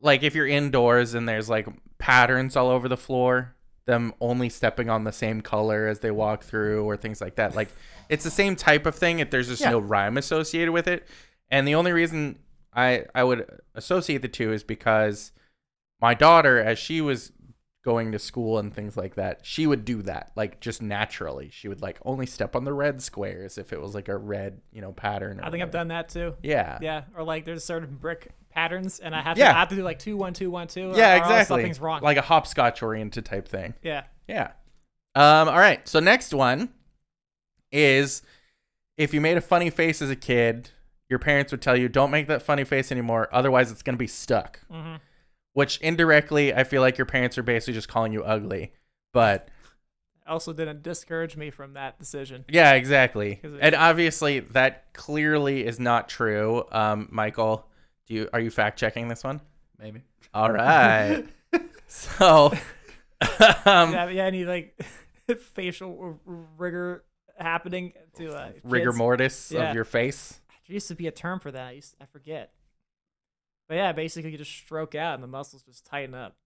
[0.00, 1.66] like if you're indoors and there's like
[1.98, 3.54] patterns all over the floor,
[3.86, 7.54] them only stepping on the same color as they walk through or things like that.
[7.56, 7.68] Like
[8.08, 9.70] it's the same type of thing if there's just Yeah.
[9.70, 11.06] no rhyme associated with it.
[11.50, 12.38] And the only reason
[12.74, 15.32] I I would associate the two is because
[16.00, 17.32] my daughter as she was
[17.84, 21.48] going to school and things like that, she would do that like just naturally.
[21.50, 24.60] She would like only step on the red squares if it was like a red,
[24.72, 25.40] you know, pattern.
[25.40, 26.34] Or I think I've done that too.
[26.42, 26.78] Yeah.
[26.82, 29.50] Yeah, or like there's certain brick patterns, and I have to Yeah.
[29.50, 30.92] I have to do like two one two one two.
[30.96, 31.44] Yeah, or exactly.
[31.62, 32.02] Something's wrong.
[32.02, 33.74] Like a hopscotch oriented type thing.
[33.82, 34.52] yeah, Yeah.
[35.14, 35.86] Um, all right.
[35.88, 36.68] So next one
[37.72, 38.22] is
[38.96, 40.70] if you made a funny face as a kid,
[41.08, 43.28] your parents would tell you, don't make that funny face anymore.
[43.32, 44.60] Otherwise, it's going to be stuck.
[44.70, 44.96] hmm
[45.58, 48.72] Which indirectly, I feel like your parents are basically just calling you ugly.
[49.12, 49.48] But
[50.24, 52.44] also didn't discourage me from that decision.
[52.48, 53.40] yeah, exactly.
[53.42, 56.64] it- And obviously, that clearly is not true.
[56.70, 57.66] Um, Michael,
[58.06, 59.40] do you are you fact checking this one?
[59.80, 60.02] Maybe.
[60.32, 61.24] All right.
[61.88, 62.52] so,
[63.66, 64.80] um, yeah, yeah, any like
[65.54, 66.20] facial
[66.56, 67.02] rigor
[67.36, 69.70] happening to uh, rigor mortis Yeah.
[69.70, 70.38] of your face.
[70.68, 71.66] There used to be a term for that.
[71.66, 72.52] I, used, I forget.
[73.68, 76.36] But yeah, basically you just stroke out and the muscles just tighten up.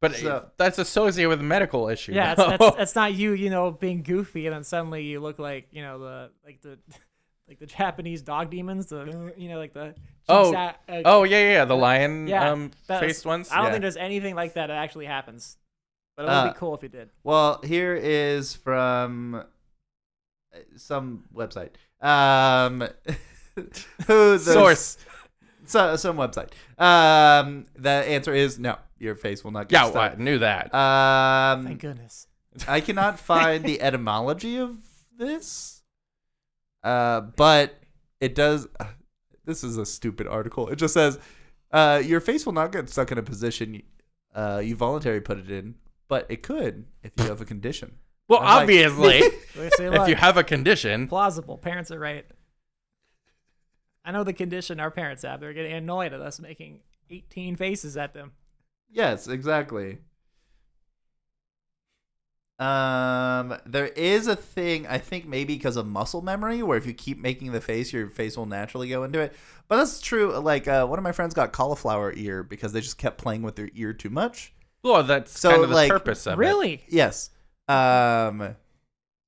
[0.00, 2.12] But So- that's associated with a medical issue.
[2.12, 2.50] Yeah, though.
[2.50, 5.68] it's, that's, that's not you, you know, being goofy and then suddenly you look like,
[5.72, 6.78] you know, the like the
[7.48, 9.94] like the Japanese dog demons, the you know, like the
[10.28, 13.50] Oh, cheeks out- uh, oh yeah, yeah, yeah, the lion Yeah, um, faced ones.
[13.50, 13.70] I don't yeah.
[13.72, 15.56] think there's anything like that that actually happens.
[16.16, 17.10] But it would Uh, be cool if you did.
[17.24, 19.34] Well, here is from
[20.54, 21.70] uh, some website.
[22.00, 22.88] Um,
[24.06, 24.96] who the source.
[25.70, 26.50] So, some website.
[26.78, 28.76] Um, the answer is no.
[28.98, 30.12] Your face will not get Yeah, well, stuck.
[30.12, 30.74] I knew that.
[30.74, 32.26] Um, Thank goodness.
[32.68, 34.76] I cannot find the etymology of
[35.16, 35.82] this,
[36.82, 37.76] uh, but
[38.20, 38.66] it does.
[39.44, 40.68] This is a stupid article.
[40.68, 41.18] It just says
[41.72, 43.82] uh, your face will not get stuck in a position
[44.34, 45.74] uh, you voluntarily put it in,
[46.08, 47.96] but it could if you have a condition.
[48.28, 49.20] well, I'm like- obviously,
[49.56, 51.58] They if you have a condition, plausible.
[51.58, 52.26] Parents are right.
[54.04, 55.40] I know the condition our parents have.
[55.40, 58.32] They're getting annoyed at us making 18 faces at them.
[58.90, 59.98] Yes, exactly.
[62.58, 66.92] Um, there is a thing I think maybe because of muscle memory, where if you
[66.92, 69.34] keep making the face, your face will naturally go into it.
[69.66, 70.36] But that's true.
[70.36, 73.56] Like uh, one of my friends got cauliflower ear because they just kept playing with
[73.56, 74.52] their ear too much.
[74.82, 76.36] well, that's So, kind of the like, purpose of it.
[76.38, 76.82] Really?
[76.88, 77.30] Yes.
[77.66, 78.56] Um,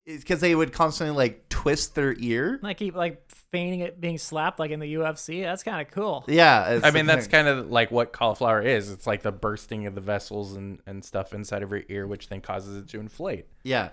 [0.05, 2.59] because they would constantly like twist their ear.
[2.63, 5.43] like keep like feigning it being slapped like in the UFC.
[5.45, 6.25] That's kind of cool.
[6.27, 8.91] Yeah, it's I mean, that's kind of like what cauliflower is.
[8.91, 12.29] It's like the bursting of the vessels and, and stuff inside of your ear, which
[12.29, 13.47] then causes it to inflate.
[13.63, 13.91] Yeah.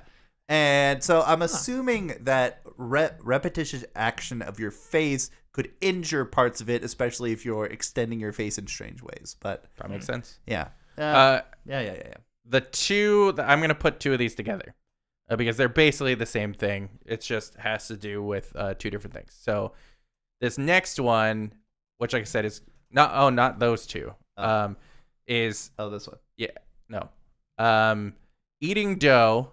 [0.48, 6.70] And so I'm assuming that re- repetitious action of your face could injure parts of
[6.70, 9.36] it, especially if you're extending your face in strange ways.
[9.40, 10.40] But That makes sense.
[10.48, 10.70] yeah.
[10.98, 12.14] Uh, Uh, yeah, yeah, yeah, yeah.
[12.46, 14.74] the two that I'm gonna put two of these together
[15.30, 16.90] uh, because they're basically the same thing.
[17.06, 19.36] It just has to do with uh, two different things.
[19.40, 19.74] So
[20.42, 21.54] this next one,
[21.98, 22.62] which like I said is
[22.92, 24.50] not oh not those two, Oh.
[24.50, 24.78] um,
[25.28, 26.18] is Oh, this one.
[26.38, 26.48] Yeah
[26.90, 27.10] no,
[27.58, 28.14] um,
[28.62, 29.52] eating dough.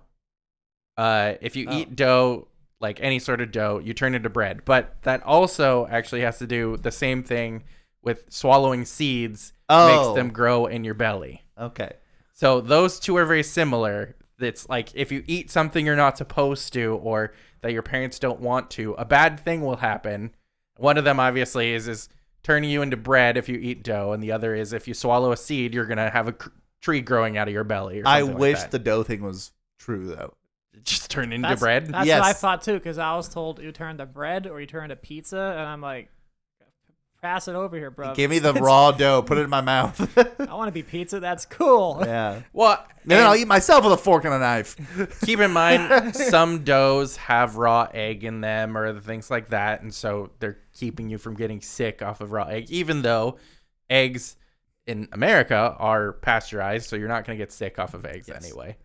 [0.97, 1.77] Uh, if you Oh.
[1.77, 2.49] eat dough
[2.81, 4.65] like any sort of dough, you turn into bread.
[4.65, 7.65] But that also actually has to do the same thing
[8.03, 10.07] with swallowing seeds Oh.
[10.09, 11.43] makes them grow in your belly.
[11.59, 11.93] Okay.
[12.35, 14.15] So those two are very similar.
[14.39, 18.41] It's like if you eat something you're not supposed to or that your parents don't
[18.41, 20.33] want to, a bad thing will happen.
[20.77, 22.09] One of them obviously is is
[22.43, 25.33] turning you into bread if you eat dough, and the other is if you swallow
[25.33, 28.01] a seed, you're gonna have a cr- tree growing out of your belly.
[28.01, 28.71] Or I something like wish that.
[28.71, 30.35] the dough thing was true though.
[30.85, 31.87] just turn into That's, bread.
[31.87, 34.67] That's what I thought too, because I was told you turn to bread or you
[34.67, 36.11] turn to pizza, and I'm like,
[37.23, 38.15] pass it over here, bro.
[38.15, 40.01] Give me the raw dough, put it in my mouth.
[40.41, 41.21] I want to be pizza.
[41.21, 41.99] That's cool.
[42.05, 42.43] yeah.
[42.53, 44.77] well, And then I'll eat myself with a fork and a knife.
[45.25, 49.93] keep in mind some doughs have raw egg in them or things like that, and
[49.93, 53.39] so they're keeping you from getting sick off of raw egg, even though
[53.91, 54.37] eggs
[54.87, 58.45] in America are pasteurized, so you're not going to get sick off of eggs Yes.
[58.45, 58.77] anyway.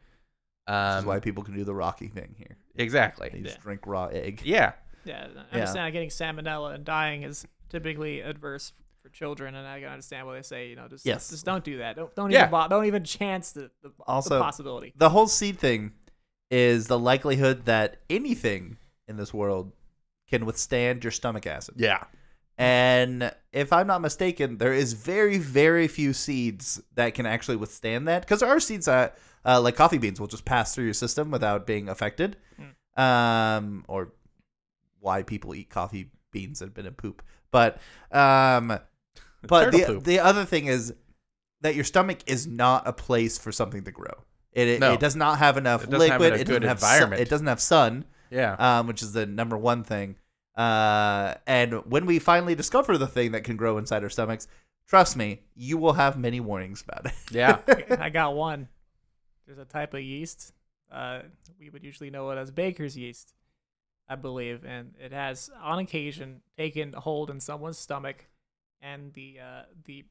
[0.67, 2.57] This Um, is why people can do the Rocky thing here.
[2.75, 3.29] They exactly.
[3.43, 3.61] just Yeah.
[3.61, 4.41] drink raw egg.
[4.43, 4.73] Yeah.
[5.03, 9.89] Yeah, I understand getting salmonella and dying is typically adverse for children, and I can
[9.89, 11.29] understand why they say, you know, just Yes.
[11.29, 11.95] just don't do that.
[11.95, 12.41] Don't don't Yeah.
[12.41, 14.93] even bo- don't even chance the, the, Also- the possibility.
[14.95, 15.93] The whole seed thing
[16.51, 19.71] is the likelihood that anything in this world
[20.29, 21.75] can withstand your stomach acid.
[21.77, 22.03] Yeah.
[22.57, 28.07] And if I'm not mistaken, there is very, very few seeds that can actually withstand
[28.07, 28.21] that.
[28.21, 31.31] Because there are seeds that, uh, like coffee beans, will just pass through your system
[31.31, 32.37] without being affected.
[32.97, 34.11] Um, or
[34.99, 37.21] why people eat coffee beans that have been in poop.
[37.51, 37.79] But,
[38.11, 38.67] um,
[39.47, 40.03] but the poop.
[40.03, 40.93] the other thing is
[41.61, 44.13] that your stomach is not a place for something to grow.
[44.53, 44.93] It it, No.
[44.93, 46.41] it does not have enough It doesn't have liquid.
[46.41, 47.21] it doesn't have sun, environment.
[47.21, 48.55] it doesn't have sun Yeah.
[48.79, 50.15] um, which is the number one thing.
[50.55, 54.47] Uh, and when we finally discover the thing that can grow inside our stomachs,
[54.87, 57.13] trust me, you will have many warnings about it.
[57.31, 57.59] Yeah.
[57.99, 58.67] I got one.
[59.45, 60.53] There's a type of yeast.
[60.91, 61.21] Uh,
[61.59, 63.33] we would usually know it as baker's yeast,
[64.11, 68.27] I believe, and it has, on occasion, taken hold in someone's stomach,
[68.81, 70.03] and the uh, the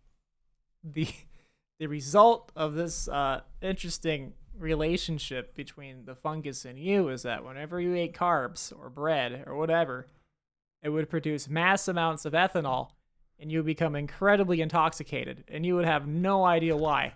[0.83, 1.07] the
[1.79, 7.79] the result of this uh, interesting relationship between the fungus and you is that whenever
[7.79, 10.07] you ate carbs or bread or whatever,
[10.83, 12.93] it would produce mass amounts of ethanol,
[13.39, 17.13] and you would become incredibly intoxicated, and you would have no idea why.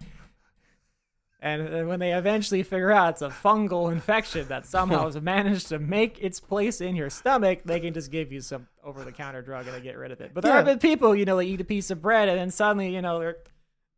[1.45, 5.69] And uh, when they eventually figure out it's a fungal infection that somehow has managed
[5.69, 9.67] to make its place in your stomach, they can just give you some over-the-counter drug
[9.67, 10.31] and they get rid of it.
[10.33, 10.57] But there Yeah.
[10.57, 13.03] have been people, you know, they eat a piece of bread and then suddenly, you
[13.03, 13.37] know, they're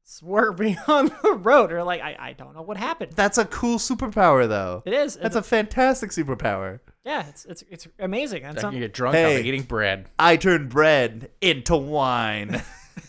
[0.02, 1.70] swerving on the road.
[1.70, 3.12] They're like, I, I don't know what happened.
[3.12, 4.82] That's a cool superpower, though.
[4.84, 5.14] It is.
[5.14, 6.80] That's It's, a fantastic superpower.
[7.04, 8.42] yeah, it's it's it's amazing.
[8.42, 9.38] And I some, can get drunk Hey.
[9.38, 10.08] off eating bread.
[10.18, 12.60] I turn bread into wine.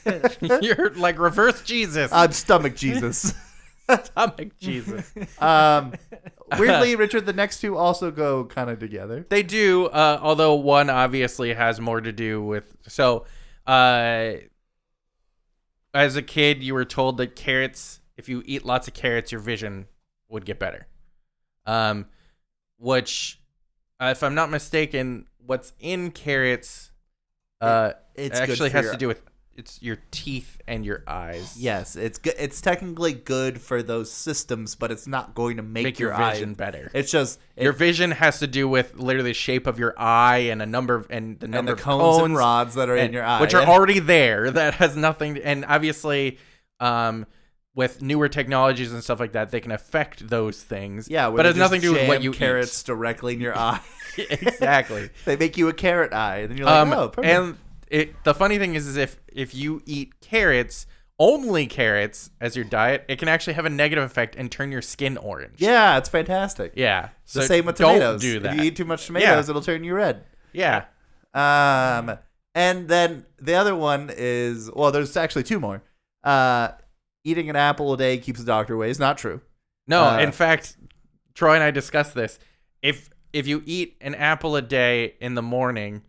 [0.61, 2.11] You're like reverse Jesus.
[2.13, 3.33] I'm stomach Jesus.
[4.03, 5.13] Stomach Jesus.
[5.39, 5.93] Um,
[6.57, 9.25] weirdly, Richard, the next two also go kind of together.
[9.29, 12.75] They do, uh, although one obviously has more to do with.
[12.87, 13.25] So,
[13.65, 14.33] uh,
[15.93, 19.41] as a kid, you were told that carrots, if you eat lots of carrots, your
[19.41, 19.87] vision
[20.29, 20.87] would get better.
[21.65, 22.05] Um,
[22.77, 23.39] which,
[23.99, 26.91] uh, if I'm not mistaken, what's in carrots,
[27.61, 29.23] uh, It's actually for has to do with
[29.57, 31.57] it's your teeth and your eyes.
[31.57, 32.35] Yes, it's good.
[32.37, 36.33] It's technically good for those systems, but it's not going to make, make your, eye-
[36.33, 36.91] vision better.
[36.93, 40.49] It's just it- your vision has to do with literally the shape of your eye
[40.51, 42.95] and a number of and the and number the of cones, and rods that are
[42.95, 44.51] in your eye, which are already there.
[44.57, 45.37] That has nothing.
[45.37, 46.39] And obviously,
[46.79, 47.25] um,
[47.75, 51.09] with newer technologies and stuff like that, they can affect those things.
[51.09, 53.79] yeah, but it has nothing to do with what you carrots directly in your eye.
[54.17, 55.09] exactly.
[55.25, 57.31] they make you a carrot eye, and then you're like, um, oh, perfect.
[57.31, 57.57] and
[57.89, 60.85] it the funny thing is, is if if you eat carrots.
[61.19, 64.83] Only carrots as your diet, it can actually have a negative effect and turn your
[64.83, 65.55] skin orange.
[65.59, 66.73] yeah, it's fantastic.
[66.75, 67.09] Yeah.
[67.33, 68.21] the So same with don't tomatoes.
[68.21, 68.53] do that.
[68.53, 69.49] If you eat too much tomatoes, Yeah.
[69.49, 70.25] it'll turn you red.
[70.53, 70.85] yeah.
[71.33, 72.19] Um,
[72.53, 75.81] and then the other one is well, there's actually two more.
[76.23, 76.69] Uh,
[77.23, 79.41] eating an apple a day keeps the doctor away is not true.
[79.87, 80.77] No, Uh, in fact,
[81.33, 82.37] Troy and I discussed this.
[82.83, 86.03] If if you eat an apple a day in the morning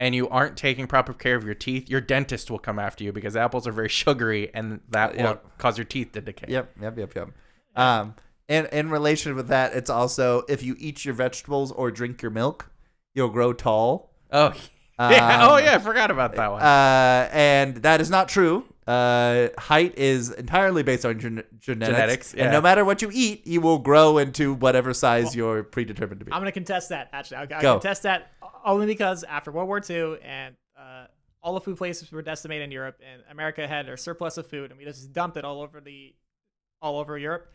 [0.00, 3.12] and you aren't taking proper care of your teeth, your dentist will come after you
[3.12, 5.36] because apples are very sugary and that Uh, will yeah.
[5.58, 6.46] cause your teeth to decay.
[6.48, 7.28] Yep, yep, yep, yep.
[7.76, 8.14] Um,
[8.48, 12.30] and in relation with that, it's also if you eat your vegetables or drink your
[12.32, 12.70] milk,
[13.14, 14.10] you'll grow tall.
[14.32, 14.54] Oh,
[14.98, 15.46] yeah.
[15.48, 16.62] oh Um, yeah, I forgot about that one.
[16.62, 18.64] Uh, and that is not true.
[18.90, 21.92] Uh, height is entirely based on gen- genetics.
[21.92, 26.18] Genetics, And no matter what you eat, you will grow into whatever size you're predetermined
[26.18, 26.32] to be.
[26.32, 27.08] I'm gonna contest that.
[27.12, 27.72] Actually, I'll, I'll Go.
[27.74, 28.32] contest that
[28.64, 31.04] only because after World War II and uh,
[31.40, 34.70] all the food places were decimated in Europe, and America had a surplus of food,
[34.70, 36.12] and we just dumped it all over the
[36.82, 37.46] all over Europe.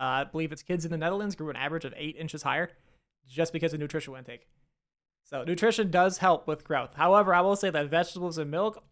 [0.00, 2.68] Uh, I believe its kids in the Netherlands grew an average of eight inches higher,
[3.28, 4.48] just because of nutritional intake.
[5.22, 6.94] So nutrition does help with growth.
[6.94, 8.82] However, I will say that vegetables and milk,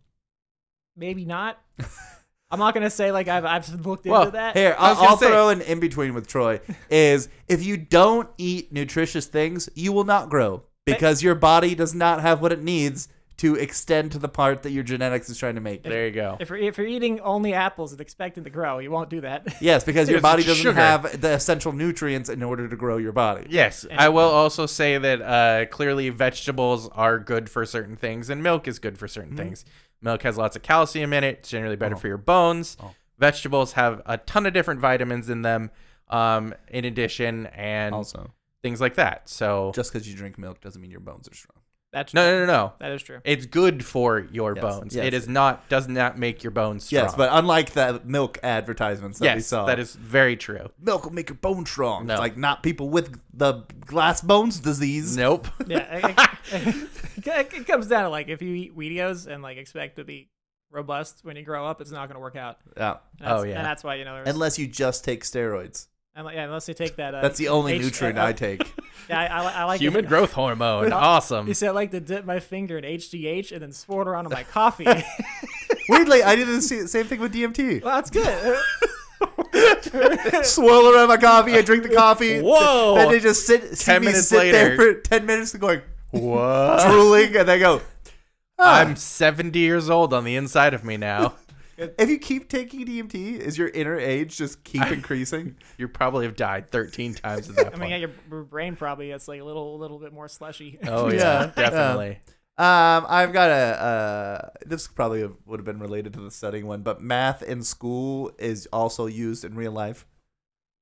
[0.99, 1.59] maybe not.
[2.51, 4.57] I'm not gonna say like I've I've looked into Well, that.
[4.57, 6.61] Here, I was I'll, I'll say- throw an in between with Troy.
[6.91, 11.95] Is if you don't eat nutritious things, you will not grow because your body does
[11.95, 15.55] not have what it needs to extend to the part that your genetics is trying
[15.55, 15.85] to make.
[15.85, 16.37] there you go.
[16.41, 19.47] If you're, if you're eating only apples and expecting to grow, you won't do that.
[19.61, 20.73] Yes, because your body doesn't sugar.
[20.75, 23.47] have the essential nutrients in order to grow your body.
[23.49, 28.43] Yes, I will also say that uh, clearly vegetables are good for certain things, and
[28.43, 29.37] milk is good for certain Mm-hmm.
[29.51, 29.65] things.
[30.01, 31.99] Milk has lots of calcium in it; it's generally better Oh.
[31.99, 32.77] for your bones.
[33.19, 35.71] Vegetables have a ton of different vitamins in them,
[36.09, 38.33] um, in addition, and Also,
[38.63, 39.29] things like that.
[39.29, 41.58] So just because you drink milk doesn't mean your bones are strong.
[41.91, 42.73] That's no, no, no, no.
[42.81, 43.21] that is true.
[43.25, 44.95] It's good for your Yes, bones.
[44.95, 45.07] yes.
[45.07, 47.05] It is not does not make your bones strong.
[47.05, 50.69] Yes, but unlike the milk advertisements that we yes, saw, that is very true.
[50.79, 52.07] milk will make your bones strong.
[52.07, 52.15] No.
[52.15, 55.17] It's like not people with the glass bones disease.
[55.17, 55.49] Nope.
[55.67, 56.11] Yeah,
[56.53, 60.05] it, it- it comes down to like if you eat Wheaties and like expect to
[60.05, 60.29] be
[60.71, 62.59] robust when you grow up, it's not going to work out.
[62.77, 62.91] Yeah.
[62.91, 63.57] And that's- Oh, yeah.
[63.57, 64.17] and that's why you know.
[64.17, 65.87] There's, Unless you just take steroids.
[66.15, 67.15] and, yeah, unless you take that.
[67.15, 68.61] Uh, That's the only H- nutrient uh, I take.
[69.09, 70.09] Yeah, I, I, I like Human it.
[70.09, 70.93] growth hormone.
[70.93, 71.47] Awesome.
[71.47, 74.27] He said I like to dip my finger in HGH and then swirl it around
[74.27, 74.87] in my coffee.
[75.89, 77.83] Weirdly, I did the same thing with DMT.
[77.83, 78.59] well, that's good.
[80.45, 81.55] Swirl around my coffee.
[81.55, 82.41] I drink the coffee.
[82.41, 82.95] Whoa.
[82.97, 83.77] Then they just sit.
[83.77, 84.95] See 10 me minutes sit there later.
[84.95, 85.81] for ten minutes and going
[86.11, 86.87] What?
[86.89, 87.81] drooling, and they go.
[88.59, 91.35] "Ah." I'm 70 years old on the inside of me now.
[91.79, 95.57] If you keep taking DMT, is your inner age just keep increasing?
[95.77, 97.81] You probably have died 13 times at that I point.
[97.81, 100.79] mean, yeah, your, your brain probably it's like a little, little bit more slushy.
[100.87, 101.71] oh, Yeah, yeah, yeah.
[101.71, 102.21] definitely.
[102.59, 103.55] Um, I've got a.
[103.81, 108.33] Uh, this probably would have been related to the studying one, but math in school
[108.39, 110.05] is also used in real life.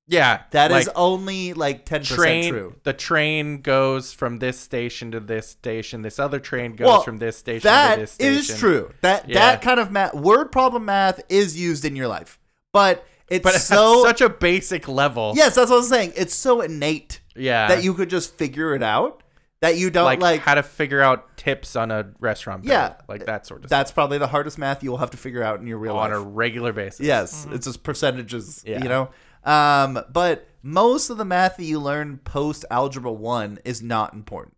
[0.09, 0.43] Yeah.
[0.53, 2.75] That is like, only like ten percent true.
[2.85, 6.03] The train goes from this station to this station.
[6.03, 8.35] This other train goes Well, from this station to this station.
[8.35, 8.93] is true.
[9.03, 9.35] That Yeah.
[9.41, 12.39] that kind of math, word problem math, is used in your life,
[12.73, 14.05] but it's But so.
[14.05, 15.33] such a basic level.
[15.35, 16.13] yes, that's what I'm saying.
[16.17, 17.67] It's so innate Yeah.
[17.69, 19.23] that you could just figure it out.
[19.63, 20.41] That you don't like, like.
[20.43, 22.73] how to figure out tips on a restaurant bill.
[22.73, 22.95] Yeah.
[23.09, 23.71] Like that sort of stuff.
[23.71, 26.05] that's probably the hardest math you will have to figure out in your real stuff
[26.05, 26.21] on life.
[26.21, 27.01] a regular basis.
[27.01, 27.55] Yes, mm-hmm.
[27.55, 28.83] it's just percentages, Yeah.
[28.83, 29.09] you know.
[29.47, 34.57] Um, but most of the math that you learn post algebra one is not important,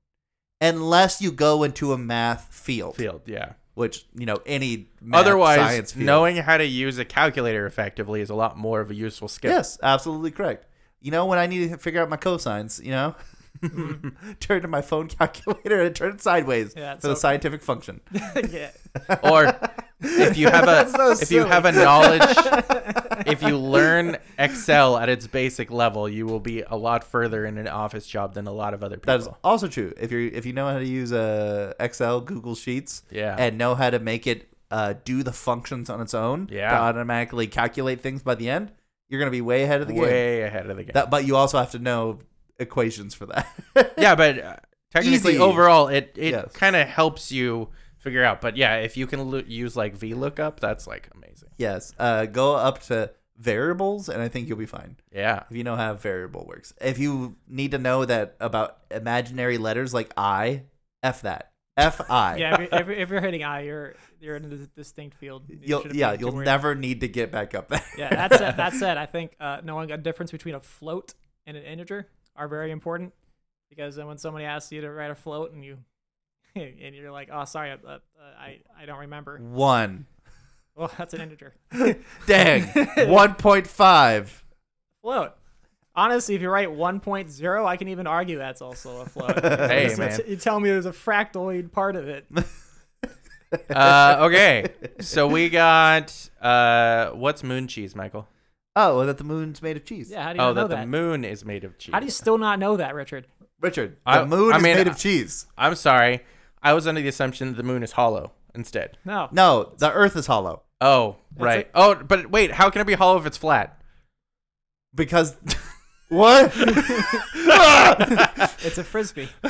[0.61, 3.53] unless you go into a math field, Field, yeah.
[3.75, 6.07] which you know any math, Otherwise, science field.
[6.07, 9.51] knowing how to use a calculator effectively is a lot more of a useful skill.
[9.53, 10.65] yes, absolutely correct.
[11.01, 13.15] You know when I need to figure out my cosines, you know.
[14.41, 18.01] turn to my phone calculator and turn it sideways Yeah, for the so- scientific function.
[18.51, 18.71] yeah.
[19.23, 19.57] Or
[20.01, 22.23] if you have a so if you have a knowledge
[23.27, 27.59] if you learn Excel at its basic level, you will be a lot further in
[27.59, 29.13] an office job than a lot of other people.
[29.19, 29.93] That is also true.
[29.99, 33.35] If you if you know how to use uh, Excel, Google Sheets, Yeah.
[33.39, 36.71] and know how to make it uh, do the functions on its own, Yeah.
[36.71, 38.71] to automatically calculate things by the end,
[39.09, 40.03] you're gonna be way ahead of the game.
[40.03, 40.93] way ahead of the game.
[40.95, 42.21] That, but you also have to know
[42.59, 43.49] equations for that.
[43.99, 44.57] yeah, but uh,
[44.93, 45.39] technically Easy.
[45.43, 46.53] overall it it Yes.
[46.53, 47.69] kind of helps you
[47.99, 48.41] figure out.
[48.41, 51.51] But yeah, if you can lo- use like VLOOKUP, that's like amazing.
[51.59, 51.93] yes.
[51.99, 54.97] Uh, go up to variables, and I think you'll be fine.
[55.15, 55.45] Yeah.
[55.51, 56.73] If you know how variable works.
[56.81, 60.63] If you need to know that about imaginary letters like I,
[61.03, 61.53] F that.
[61.77, 62.37] F I.
[62.37, 65.17] Yeah, if you're, if, you're, if you're hitting I, you're you're in a dis- distinct
[65.17, 65.45] field.
[65.49, 66.47] You You'll, shouldn't yeah, too you'll worried.
[66.47, 67.85] never need to get back up there.
[67.97, 68.57] Yeah, that's it.
[68.57, 71.15] That said, I think uh, knowing a difference between a float
[71.47, 72.09] and an integer
[72.39, 73.13] are very important
[73.69, 75.79] because then when somebody asks you to write a float and you
[76.55, 77.99] and you're like, oh, sorry, uh, uh,
[78.39, 79.39] I I don't remember.
[79.39, 80.07] One.
[80.75, 81.55] Well, that's an integer.
[82.27, 82.63] Dang.
[83.43, 84.29] 1.5.
[85.03, 85.33] Float.
[85.95, 89.41] Honestly, if you write 1.0, I can even argue that's also a float.
[89.43, 90.21] Hey, You- man.
[90.29, 92.27] You tell me there's a fractaloid part of it.
[93.71, 94.67] Uh, okay.
[95.01, 98.29] So we got uh, what's moon cheese, Michael?
[98.81, 100.11] Oh, that the moon's made of cheese.
[100.11, 100.89] Yeah, how do you Oh, not know that the that?
[100.89, 101.93] moon is made of cheese.
[101.93, 103.27] How do you still not know that, Richard?
[103.61, 105.47] Richard, the I- moon I is mean, made I- of cheese.
[105.59, 106.21] I'm sorry.
[106.63, 108.97] I was under the assumption that the moon is hollow instead.
[109.05, 109.29] No.
[109.33, 110.63] No, the earth is hollow.
[110.81, 111.69] Oh, right.
[111.75, 113.81] oh, but wait, how can it be hollow if it's flat?
[114.95, 115.37] Because.
[116.09, 116.53] what?
[118.61, 119.29] It's a frisbee.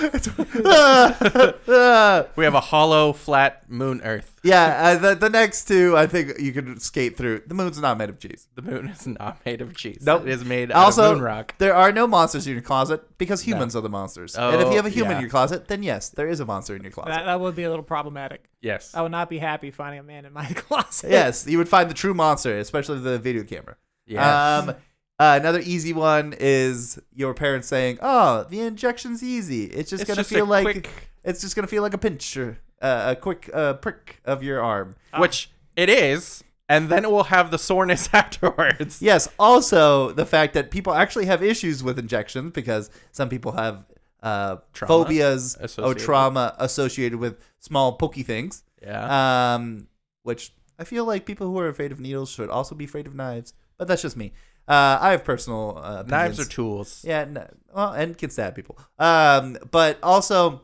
[2.37, 4.37] We have a hollow, flat moon Earth.
[4.43, 7.43] yeah, uh, the, the next two, I think you can skate through.
[7.47, 8.49] The moon's not made of cheese.
[8.55, 10.03] The moon is not made of cheese.
[10.03, 10.23] Nope.
[10.23, 11.55] It is made out Also, of moon rock.
[11.59, 14.35] there are no monsters in your closet because humans are the monsters.
[14.37, 15.17] and if Oh, you have a human yeah.
[15.19, 17.11] in your closet, then yes, there is a monster in your closet.
[17.11, 18.49] That, that would be a little problematic.
[18.61, 18.95] Yes.
[18.95, 21.11] I would not be happy finding a man in my closet.
[21.11, 23.77] yes, you would find the true monster, especially the video camera.
[24.07, 24.69] Yes.
[24.69, 24.75] Um,
[25.19, 29.65] uh, another easy one is your parents saying, "Oh, the injection's easy.
[29.65, 32.37] It's just It's gonna just feel like quick- it's just gonna feel like a pinch
[32.37, 37.11] or uh, a quick uh, prick of your arm." Which it is, and then it
[37.11, 39.03] will have the soreness afterwards.
[39.03, 39.29] Yes.
[39.39, 43.85] Also, the fact that people actually have issues with injections because some people have
[44.23, 46.05] uh, phobias or associated.
[46.05, 48.63] trauma associated with small pokey things.
[48.83, 49.55] Yeah.
[49.55, 49.89] Um,
[50.23, 53.15] which I feel like people who are afraid of needles should also be afraid of
[53.15, 53.53] knives.
[53.79, 54.33] But that's just me.
[54.69, 57.03] Uh, I have personal uh, Knives are tools.
[57.07, 58.79] Yeah, no, well, and can stab people.
[58.99, 60.61] Um, but also,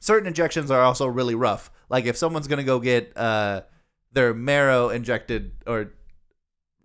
[0.00, 1.70] certain injections are also really rough.
[1.88, 3.62] Like if someone's gonna go get uh
[4.12, 5.92] their marrow injected or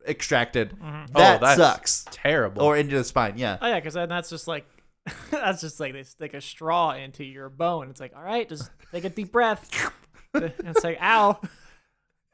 [0.08, 1.12] extracted, Mhm.
[1.14, 2.06] that oh, that's sucks.
[2.12, 2.62] Terrible.
[2.64, 3.58] Or into the spine, yeah.
[3.62, 4.66] Oh yeah, because then that's just like
[5.32, 7.90] that's just like they stick a straw into your bone.
[7.90, 9.70] It's like, all right, just take a deep breath.
[10.34, 11.40] and it's like, ow.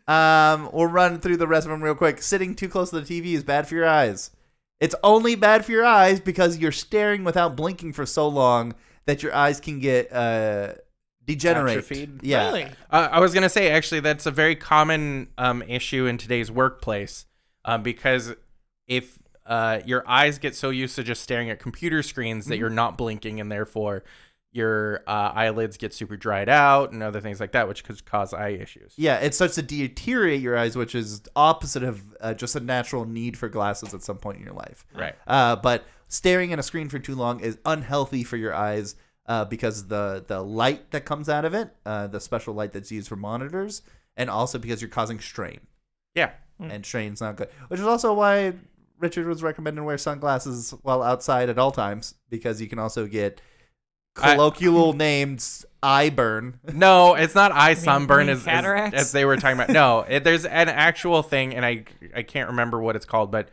[0.08, 2.22] Um, we'll run through the rest of them real quick.
[2.22, 4.32] Sitting too close to the TV is bad for your eyes.
[4.80, 8.76] It's only bad for your eyes because you're staring without blinking for so long
[9.06, 10.74] that your eyes can get uh
[11.26, 11.78] degenerate.
[11.78, 12.24] Atrophied?
[12.24, 12.48] Yeah.
[12.48, 12.66] Really?
[12.92, 17.26] Uh, I was gonna say actually that's a very common um, issue in today's workplace
[17.66, 18.34] um, because
[18.88, 22.70] if uh, your eyes get so used to just staring at computer screens that you're
[22.70, 24.04] not blinking, and therefore
[24.54, 28.34] your uh, eyelids get super dried out and other things like that, which could cause
[28.34, 28.94] eye issues.
[28.98, 33.06] Yeah, it starts to deteriorate your eyes, which is opposite of uh, just a natural
[33.06, 34.86] need for glasses at some point in your life.
[34.96, 35.16] Right.
[35.28, 38.96] Uh, but staring at a screen for too long is unhealthy for your eyes
[39.26, 42.92] uh, because the the light that comes out of it, uh, the special light that's
[42.92, 43.82] used for monitors,
[44.18, 45.62] and also because you're causing strain,
[46.14, 46.32] Yeah.
[46.60, 47.50] and strain's not good.
[47.70, 48.54] Which is also why
[49.00, 53.08] Richard was recommended to wear sunglasses while outside at all times because you can also
[53.08, 53.42] get
[54.18, 55.46] I- colloquial named
[55.82, 56.60] eye burn.
[56.72, 59.70] No, it's not eye sunburn mean as, as, as they were talking about.
[59.70, 61.86] No, it, there's an actual thing, and I
[62.16, 63.50] I can't remember what it's called, but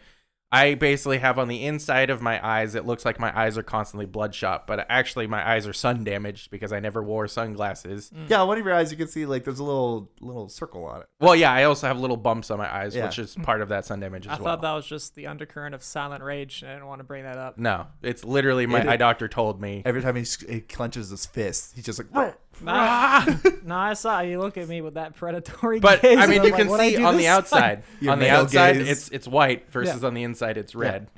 [0.53, 2.75] I basically have on the inside of my eyes.
[2.75, 6.51] It looks like my eyes are constantly bloodshot, but actually my eyes are sun damaged
[6.51, 8.11] because I never wore sunglasses.
[8.15, 8.29] Mm.
[8.29, 11.03] Yeah, one of your eyes you can see like there's a little little circle on
[11.03, 11.07] it.
[11.21, 13.07] Well, yeah, I also have little bumps on my eyes, Yeah.
[13.07, 14.45] which is part of that sun damage as I well.
[14.55, 16.63] thought that was just the undercurrent of silent rage.
[16.63, 17.59] and I didn't want to bring that up.
[17.59, 19.83] no, it's literally my It- eye doctor told me.
[19.85, 22.13] Every time he, s- he clenches his fist, he's just like.
[22.13, 22.33] Nah,
[23.65, 26.19] nah, I saw you look at me with that predatory But gaze.
[26.19, 27.83] I and mean, I'm you like, can see on the outside.
[28.09, 28.89] On the outside, gaze.
[28.89, 31.09] it's it's white versus on the inside, it's red.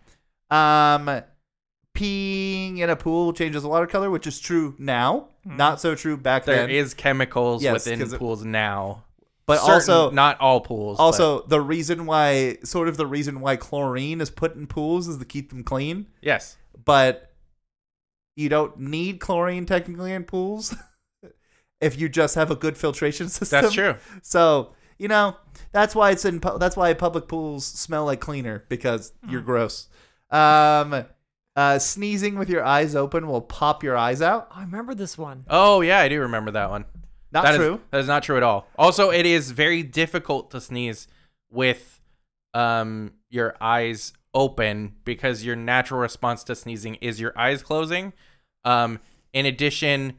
[0.51, 1.23] Um,
[1.97, 5.29] peeing in a pool changes the water color, which is true now.
[5.45, 6.69] Not so true back There then.
[6.69, 9.05] There is chemicals Yes, within 'cause it- pools now.
[9.47, 10.99] but Certain- also, not all pools.
[10.99, 15.09] but- also the reason why, sort of the reason why chlorine is put in pools
[15.09, 16.07] is to keep them clean.
[16.23, 17.31] yes, But
[18.37, 20.75] you don't need chlorine technically in pools
[21.83, 23.63] if you just have a good filtration system.
[23.63, 23.97] that's true.
[24.23, 25.37] So you know
[25.73, 26.41] that's why it's in.
[26.41, 29.89] pu- That's why public pools smell like cleaner because you're gross.
[30.31, 31.05] Um,
[31.55, 34.49] uh, sneezing with your eyes open will pop your eyes out.
[34.51, 35.45] I remember this one.
[35.51, 36.85] Oh yeah, I do remember that one.
[37.33, 37.81] Not That is- true.
[37.91, 38.67] that is not true at all.
[38.79, 41.09] Also, it is very difficult to sneeze
[41.51, 42.01] with
[42.55, 48.13] um your eyes open because your natural response to sneezing is your eyes closing.
[48.65, 49.01] Um,
[49.33, 50.15] in addition,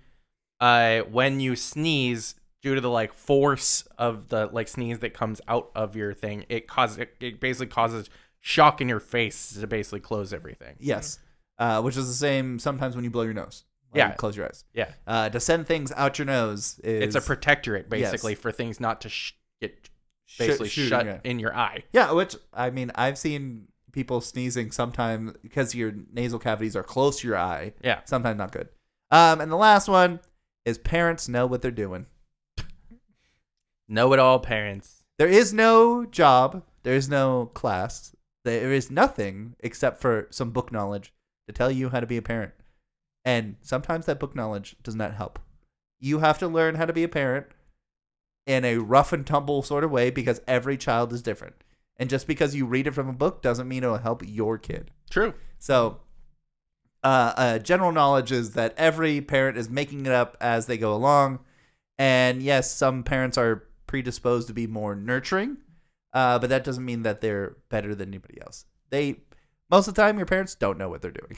[0.64, 5.42] uh, when you sneeze, due to the like force of the like sneeze that comes
[5.48, 8.10] out of your thing, it causes it, it basically causes
[8.40, 10.76] shock in your face to basically close everything.
[10.80, 11.20] Yes,
[11.60, 13.66] uh, which is the same sometimes when you blow your nose.
[13.92, 14.16] while you Yeah.
[14.16, 14.64] close your eyes.
[14.74, 18.12] Yeah, Uh, to send things out your nose is it's a protectorate Yes.
[18.12, 19.90] basically for things not to sh- get
[20.40, 21.20] basically shooting, shut yeah.
[21.24, 21.84] in your eye.
[21.94, 27.20] Yeah, which I mean, I've seen people sneezing sometimes because your nasal cavities are close
[27.20, 27.74] to your eye.
[27.84, 28.00] Yeah.
[28.06, 28.70] Sometimes not good.
[29.12, 30.20] Um, and the last one
[30.66, 32.06] is parents know what they're doing.
[33.88, 35.04] Know it all parents.
[35.18, 40.72] There is no job, there is no class, there is nothing except for some book
[40.72, 41.14] knowledge
[41.48, 42.54] to tell you how to be a parent.
[43.26, 45.40] And sometimes that book knowledge does not help.
[46.00, 47.48] You have to learn how to be a parent
[48.46, 51.56] in a rough and tumble sort of way because every child is different.
[51.98, 54.92] And just because you read it from a book doesn't mean it'll help your kid.
[55.10, 55.34] True.
[55.60, 56.00] So,
[57.04, 60.94] uh, uh, general knowledge is that every parent is making it up as they go
[60.94, 61.40] along.
[61.98, 65.58] And yes, some parents are predisposed to be more nurturing,
[66.14, 68.66] uh, but that doesn't mean that they're better than anybody else.
[68.90, 69.18] They,
[69.70, 71.38] most of the time, your parents don't know what they're doing.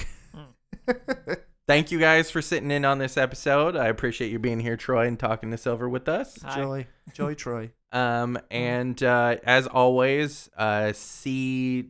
[1.67, 3.75] Thank you guys for sitting in on this episode.
[3.75, 6.37] I appreciate you being here, Troy, and talking this over with us.
[6.43, 6.55] Hi.
[6.55, 7.71] Joy, Joy Troy.
[7.91, 11.89] Um, and uh, as always, uh, see,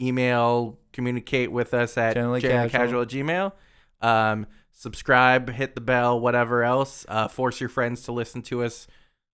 [0.00, 2.86] email, communicate with us at Generally generally Casual.
[2.86, 3.52] casual at gmail.
[4.02, 7.04] Um, subscribe, hit the bell, whatever else.
[7.08, 8.86] Uh, force your friends to listen to us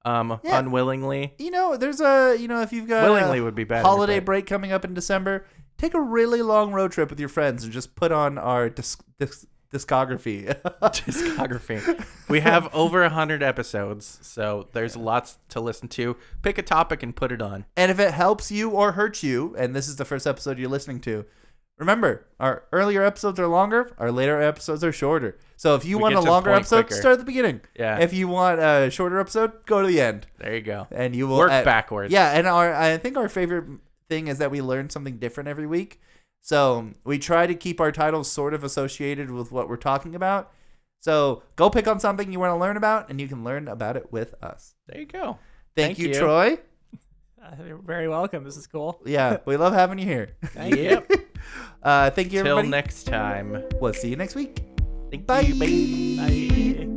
[0.04, 0.58] um, Yeah.
[0.58, 1.34] unwillingly.
[1.38, 3.82] You know, there's a, you know, if you've got Willingly a would be better.
[3.86, 5.46] holiday but- break coming up in December,
[5.78, 9.02] take a really long road trip with your friends and just put on our disc,
[9.18, 10.46] disc, discography.
[10.82, 12.04] discography.
[12.28, 16.16] We have over a hundred episodes, so there's lots to listen to.
[16.42, 17.64] Pick a topic and put it on.
[17.76, 20.68] And if it helps you or hurts you, and this is the first episode you're
[20.70, 21.24] listening to,
[21.78, 25.38] remember our earlier episodes are longer, our later episodes are shorter.
[25.56, 27.00] So if you We want a longer episode, quicker.
[27.00, 27.60] start at the beginning.
[27.78, 27.98] Yeah.
[27.98, 30.86] If you want a shorter episode, go to the end, There you go.
[30.90, 32.12] and you will Work backwards.
[32.12, 33.64] Yeah, and our I think our favorite
[34.08, 36.00] thing is that we learn something different every week.
[36.42, 40.52] So we try to keep our titles sort of associated with what we're talking about.
[41.00, 43.96] So go pick on something you want to learn about, and you can learn about
[43.96, 44.74] it with us.
[44.88, 45.38] There you go.
[45.74, 46.14] Thank, Thank you, you.
[46.14, 46.58] Troy.
[47.44, 48.44] Uh, you're very welcome.
[48.44, 49.02] This is cool.
[49.04, 50.28] Yeah, we love having you here.
[50.44, 50.82] Thank you.
[50.82, 51.12] Yep.
[51.82, 52.68] Uh, thank you, Till everybody.
[52.68, 53.64] next time.
[53.80, 54.62] We'll see you next week.
[55.10, 55.40] Thank Bye.
[55.40, 55.58] you.
[55.58, 56.76] Bye.
[56.84, 56.91] Bye.